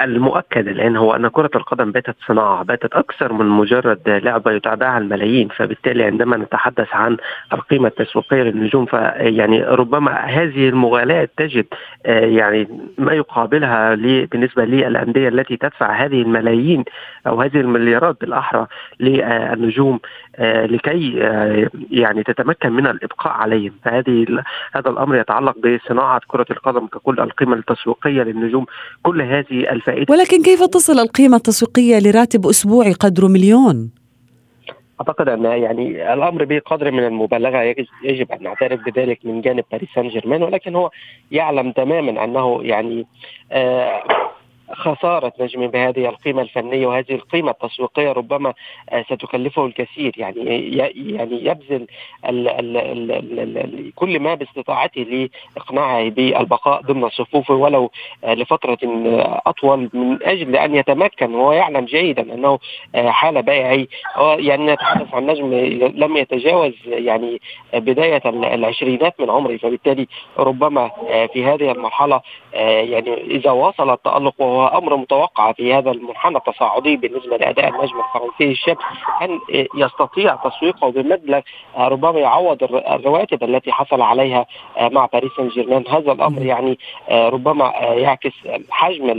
المؤكد 0.00 0.68
الآن 0.68 0.96
هو 0.96 1.16
أن 1.16 1.28
كرة 1.28 1.50
القدم 1.54 1.92
باتت 1.92 2.16
صناعة 2.26 2.62
باتت 2.62 2.92
أكثر 2.92 3.32
من 3.32 3.46
مجرد 3.46 4.00
لعبة 4.08 4.52
يتابعها 4.52 4.98
الملايين 4.98 5.48
فبالتالي 5.48 6.04
عندما 6.04 6.36
نتحدث 6.36 6.94
عن 6.94 7.16
القيمة 7.52 7.88
التسويقية 7.88 8.42
للنجوم 8.42 8.86
فيعني 8.86 9.62
ربما 9.64 10.12
هذه 10.12 10.68
المغالاه 10.68 11.28
تجد 11.36 11.66
يعني 12.06 12.68
ما 12.98 13.12
يقابلها 13.12 13.94
بالنسبة 13.94 14.64
للأندية 14.64 15.28
التي 15.28 15.56
تدفع 15.56 15.92
هذه 15.92 16.22
الملايين 16.22 16.84
أو 17.26 17.42
هذه 17.42 17.60
المليارات 17.60 18.20
بالأحرى 18.20 18.66
للنجوم 19.00 20.00
لكي 20.40 21.12
يعني 21.90 22.22
تتمكن 22.22 22.72
من 22.72 22.86
الإبقاء 22.86 23.32
عليهم. 23.32 23.72
فهذه 23.84 24.26
هذا 24.74 24.90
الأمر 24.90 25.16
يتعلق 25.16 25.54
بصناعة 25.58 26.20
كرة 26.26 26.46
القدم 26.50 26.86
ككل 26.86 27.20
القيمة 27.20 27.56
التسويقية 27.56 28.13
التسويقيه 28.22 28.22
للنجوم 28.22 28.66
كل 29.02 29.22
هذه 29.22 29.72
الفائدة 29.72 30.06
ولكن 30.14 30.42
كيف 30.42 30.62
تصل 30.62 30.98
القيمة 30.98 31.36
التسويقية 31.36 31.98
لراتب 31.98 32.46
أسبوعي 32.46 32.92
قدره 32.92 33.26
مليون؟ 33.26 33.90
أعتقد 35.00 35.28
أن 35.28 35.44
يعني 35.44 36.12
الأمر 36.12 36.44
بقدر 36.44 36.90
من 36.90 37.06
المبالغة 37.06 37.74
يجب 38.04 38.32
أن 38.32 38.42
نعترف 38.42 38.80
بذلك 38.80 39.18
من 39.24 39.40
جانب 39.40 39.64
باريس 39.72 39.88
سان 39.94 40.08
جيرمان 40.08 40.42
ولكن 40.42 40.76
هو 40.76 40.90
يعلم 41.30 41.72
تماما 41.72 42.24
أنه 42.24 42.60
يعني 42.62 43.06
آه 43.52 44.02
خسارة 44.72 45.32
نجم 45.40 45.66
بهذه 45.66 46.08
القيمة 46.08 46.42
الفنية 46.42 46.86
وهذه 46.86 47.12
القيمة 47.12 47.50
التسويقية 47.50 48.12
ربما 48.12 48.54
آه، 48.90 49.02
ستكلفه 49.02 49.66
الكثير. 49.66 50.14
يعني 50.16 50.78
يعني 50.94 51.44
يبذل 51.44 51.86
كل 53.94 54.20
ما 54.20 54.34
باستطاعته 54.34 55.28
لإقناعه 55.56 56.08
بالبقاء 56.08 56.80
ضمن 56.82 57.08
صفوفه 57.08 57.54
ولو 57.54 57.90
آه، 58.24 58.34
لفترة 58.34 58.78
أطول 59.46 59.90
من 59.92 60.22
أجل 60.22 60.56
أن 60.56 60.74
يتمكن. 60.74 61.34
وهو 61.34 61.52
يعلم 61.52 61.84
جيدا 61.84 62.34
أنه 62.34 62.58
آه، 62.94 63.10
حال 63.10 63.42
بائعي 63.42 63.88
يعني 64.18 64.72
نتحدث 64.72 65.14
عن 65.14 65.26
نجم 65.26 65.54
لم 65.94 66.16
يتجاوز 66.16 66.72
يعني 66.86 67.40
بداية 67.74 68.22
العشرينات 68.26 69.20
من 69.20 69.30
عمره. 69.30 69.56
فبالتالي 69.56 70.06
ربما 70.38 70.90
في 71.32 71.44
هذه 71.44 71.70
المرحلة 71.70 72.20
يعني 72.54 73.14
إذا 73.14 73.50
واصل 73.50 73.90
التألق 73.90 74.34
وهو 74.38 74.53
أمر 74.54 74.96
متوقع 74.96 75.52
في 75.52 75.74
هذا 75.74 75.90
المنحنى 75.90 76.36
التصاعدي 76.36 76.96
بالنسبة 76.96 77.36
لأداء 77.36 77.68
النجم 77.68 78.00
الفرنسي 78.00 78.52
الشاب 78.52 78.76
أن 79.22 79.40
يستطيع 79.74 80.34
تسويقه 80.36 80.90
بمبلغ 80.90 81.40
ربما 81.78 82.20
يعوض 82.20 82.62
الرواتب 82.62 83.44
التي 83.44 83.72
حصل 83.72 84.02
عليها 84.02 84.46
مع 84.80 85.08
باريس 85.12 85.32
سان 85.36 85.48
جيرمان 85.48 85.84
هذا 85.88 86.12
الأمر 86.12 86.42
يعني 86.42 86.78
ربما 87.10 87.72
يعكس 87.80 88.32
حجم 88.70 89.10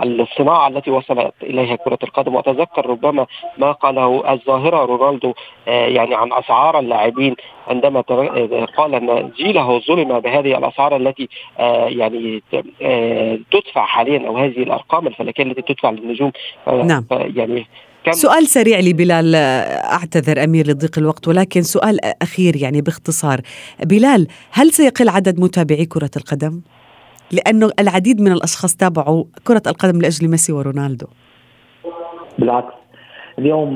الصناعة 0.00 0.68
التي 0.68 0.90
وصلت 0.90 1.34
إليها 1.42 1.76
كرة 1.76 1.98
القدم. 2.02 2.34
وأتذكر 2.34 2.86
ربما 2.86 3.26
ما 3.58 3.72
قاله 3.72 4.32
الظاهرة 4.32 4.84
رونالدو 4.84 5.32
يعني 5.66 6.14
عن 6.14 6.32
أسعار 6.32 6.78
اللاعبين 6.78 7.36
عندما 7.66 8.00
قال 8.76 8.94
أن 8.94 9.30
جيله 9.36 9.80
ظلم 9.80 10.20
بهذه 10.20 10.58
الأسعار 10.58 10.96
التي 10.96 11.28
يعني 11.98 12.42
تدفع 13.52 13.84
حاليا 13.84 14.28
أو 14.28 14.36
هذه 14.36 14.62
الأرقام 14.62 15.06
الفلكية 15.06 15.42
التي 15.42 15.62
تدفع 15.62 15.90
للنجوم. 15.90 16.32
نعم. 16.66 17.04
يعني 17.10 17.66
كم 18.04 18.12
سؤال 18.12 18.46
سريع 18.46 18.80
لبلال 18.80 19.34
أعتذر 19.84 20.44
أمير 20.44 20.66
لضيق 20.66 20.98
الوقت 20.98 21.28
ولكن 21.28 21.62
سؤال 21.62 21.98
أخير 22.22 22.56
يعني 22.56 22.80
باختصار. 22.80 23.40
بلال 23.82 24.26
هل 24.50 24.70
سيقل 24.70 25.08
عدد 25.08 25.40
متابعي 25.40 25.86
كرة 25.86 26.10
القدم؟ 26.16 26.60
لأنه 27.32 27.70
العديد 27.80 28.20
من 28.20 28.32
الأشخاص 28.32 28.76
تابعوا 28.76 29.24
كرة 29.44 29.62
القدم 29.66 30.00
لأجل 30.00 30.28
ميسي 30.28 30.52
ورونالدو. 30.52 31.06
بالعكس. 32.38 32.74
اليوم 33.38 33.74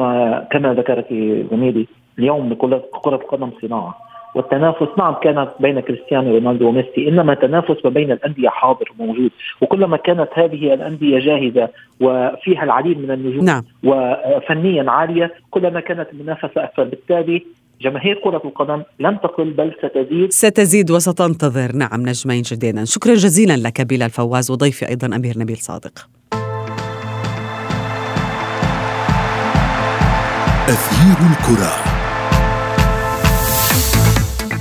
كما 0.52 0.74
ذكرت 0.74 1.06
زميلي 1.50 1.86
اليوم 2.18 2.54
كرة 2.54 2.84
القدم 3.06 3.50
صناعة. 3.62 4.06
والتنافس 4.34 4.86
نعم 4.98 5.14
كانت 5.14 5.48
بين 5.60 5.80
كريستيانو 5.80 6.34
رونالدو 6.34 6.68
وميسي 6.68 7.08
إنما 7.08 7.34
تنافس 7.34 7.76
ما 7.84 7.90
بين 7.90 8.12
الأندية 8.12 8.48
حاضر 8.48 8.92
موجود 8.98 9.30
وكلما 9.60 9.96
كانت 9.96 10.28
هذه 10.34 10.74
الأندية 10.74 11.18
جاهزة 11.18 11.68
وفيها 12.00 12.62
العديد 12.62 12.98
من 12.98 13.10
النجوم 13.10 13.44
نعم. 13.44 13.62
وفنيا 13.84 14.90
عالية 14.90 15.34
كلما 15.50 15.80
كانت 15.80 16.08
المنافسة 16.12 16.64
أكثر. 16.64 16.84
بالتالي 16.84 17.46
جماهير 17.80 18.20
كرة 18.24 18.42
القدم 18.44 18.82
لن 19.00 19.20
تقل 19.20 19.50
بل 19.50 19.72
ستزيد. 19.78 20.32
ستزيد 20.32 20.90
وستنتظر. 20.90 21.76
نعم 21.76 22.00
نجمين 22.00 22.42
جديدا. 22.42 22.84
شكرا 22.84 23.14
جزيلا 23.14 23.56
لك 23.56 23.80
بلال 23.80 24.10
فواز 24.10 24.50
وضيفي 24.50 24.88
أيضا 24.88 25.16
أمير 25.16 25.38
نبيل 25.38 25.56
صادق. 25.56 26.08
أثير 30.68 31.18
الكرة. 31.30 31.95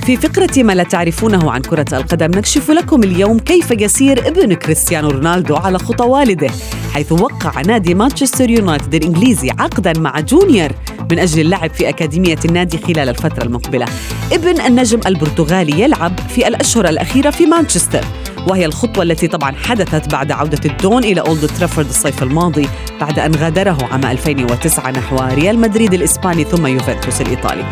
في 0.06 0.16
فقرة 0.16 0.62
ما 0.62 0.72
لا 0.72 0.82
تعرفونه 0.82 1.52
عن 1.52 1.60
كرة 1.60 1.84
القدم 1.92 2.30
نكشف 2.38 2.70
لكم 2.70 3.02
اليوم 3.02 3.38
كيف 3.38 3.70
يسير 3.70 4.28
ابن 4.28 4.54
كريستيانو 4.54 5.08
رونالدو 5.08 5.56
على 5.56 5.78
خطى 5.78 6.04
والده. 6.04 6.50
حيث 6.96 7.12
وقع 7.12 7.60
نادي 7.60 7.94
مانشستر 7.94 8.50
يونايتد 8.50 8.94
الإنجليزي 8.94 9.50
عقدا 9.50 9.92
مع 9.98 10.20
جونيور 10.20 10.70
من 11.10 11.18
أجل 11.18 11.40
اللعب 11.40 11.70
في 11.70 11.88
أكاديمية 11.88 12.38
النادي 12.44 12.78
خلال 12.78 13.08
الفترة 13.08 13.44
المقبلة. 13.44 13.86
ابن 14.32 14.60
النجم 14.60 15.00
البرتغالي 15.06 15.80
يلعب 15.80 16.18
في 16.28 16.48
الأشهر 16.48 16.88
الأخيرة 16.88 17.30
في 17.30 17.46
مانشستر 17.46 18.04
وهي 18.48 18.66
الخطوة 18.66 19.02
التي 19.02 19.28
طبعا 19.28 19.54
حدثت 19.56 20.12
بعد 20.12 20.32
عودة 20.32 20.70
الدون 20.70 21.04
إلى 21.04 21.20
أولد 21.20 21.50
ترافورد 21.58 21.88
الصيف 21.88 22.22
الماضي 22.22 22.68
بعد 23.00 23.18
أن 23.18 23.34
غادره 23.34 23.78
عام 23.92 24.04
2009 24.04 24.90
نحو 24.90 25.16
ريال 25.16 25.58
مدريد 25.58 25.94
الإسباني 25.94 26.44
ثم 26.44 26.66
يوفنتوس 26.66 27.20
الإيطالي. 27.20 27.64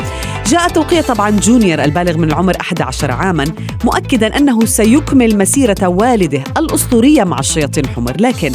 جاء 0.46 0.68
توقيع 0.68 1.00
طبعا 1.00 1.30
جونيور 1.30 1.84
البالغ 1.84 2.18
من 2.18 2.28
العمر 2.28 2.56
11 2.60 3.10
عاما 3.10 3.44
مؤكدا 3.84 4.36
أنه 4.36 4.64
سيكمل 4.64 5.38
مسيرة 5.38 5.86
والده 5.86 6.44
الأسطورية 6.56 7.24
مع 7.24 7.38
الشياطين 7.38 7.84
الحمر 7.84 8.16
لكن 8.20 8.52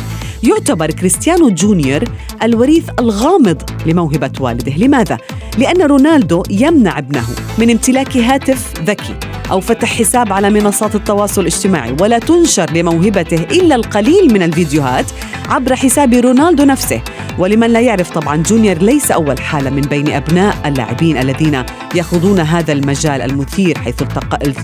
يعتبر 0.60 0.92
كريستيانو 0.92 1.50
جونيور 1.50 2.04
الوريث 2.44 2.90
الغامض 3.00 3.62
لموهبة 3.86 4.32
والده 4.40 4.78
لماذا؟ 4.78 5.18
لأن 5.58 5.82
رونالدو 5.82 6.44
يمنع 6.50 6.98
ابنه 6.98 7.26
من 7.58 7.70
امتلاك 7.70 8.18
هاتف 8.18 8.74
ذكي 8.84 9.29
أو 9.52 9.60
فتح 9.60 9.94
حساب 9.94 10.34
على 10.34 10.50
منصات 10.50 10.96
التواصل 10.96 11.42
الاجتماعي 11.42 11.96
ولا 12.02 12.20
تنشر 12.20 12.72
لموهبته 12.72 13.38
إلا 13.38 13.76
القليل 13.76 14.34
من 14.34 14.44
الفيديوهات 14.44 15.06
عبر 15.50 15.76
حساب 15.76 16.14
رونالدو 16.14 16.64
نفسه. 16.64 17.02
ولمن 17.38 17.70
لا 17.70 17.80
يعرف 17.80 18.12
طبعا 18.12 18.36
جونيور 18.38 18.78
ليس 18.78 19.12
أول 19.12 19.40
حالة 19.40 19.70
من 19.70 19.82
بين 19.82 20.12
أبناء 20.12 20.56
اللاعبين 20.66 21.18
الذين 21.18 21.64
يخوضون 21.96 22.40
هذا 22.40 22.74
المجال 22.74 23.22
المثير 23.22 23.78
حيث 23.78 23.96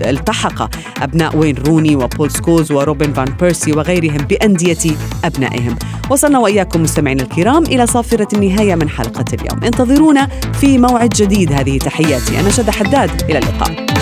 التحق 0.02 0.70
أبناء 1.04 1.38
وين 1.38 1.56
روني 1.68 1.96
وبول 1.96 2.32
سكولز 2.32 2.72
وروبن 2.72 3.14
فان 3.14 3.34
بيرسي 3.42 3.72
وغيرهم 3.72 4.18
بأندية 4.18 4.92
آبائهم. 5.26 5.76
وصلنا 6.10 6.40
وإياكم 6.40 6.84
مستمعينا 6.84 7.24
الكرام 7.24 7.64
إلى 7.64 7.88
صافرة 7.88 8.28
النهاية 8.34 8.76
من 8.76 8.90
حلقة 8.90 9.26
اليوم. 9.34 9.64
انتظرونا 9.64 10.28
في 10.62 10.78
موعد 10.78 11.10
جديد. 11.10 11.52
هذه 11.52 11.78
تحياتي. 11.78 12.40
أنا 12.40 12.50
شذى 12.50 12.70
حداد. 12.70 13.22
إلى 13.30 13.38
اللقاء. 13.38 13.95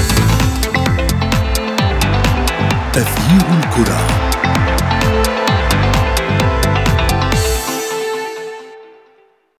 أثير 2.93 3.41
الكرة. 3.53 4.22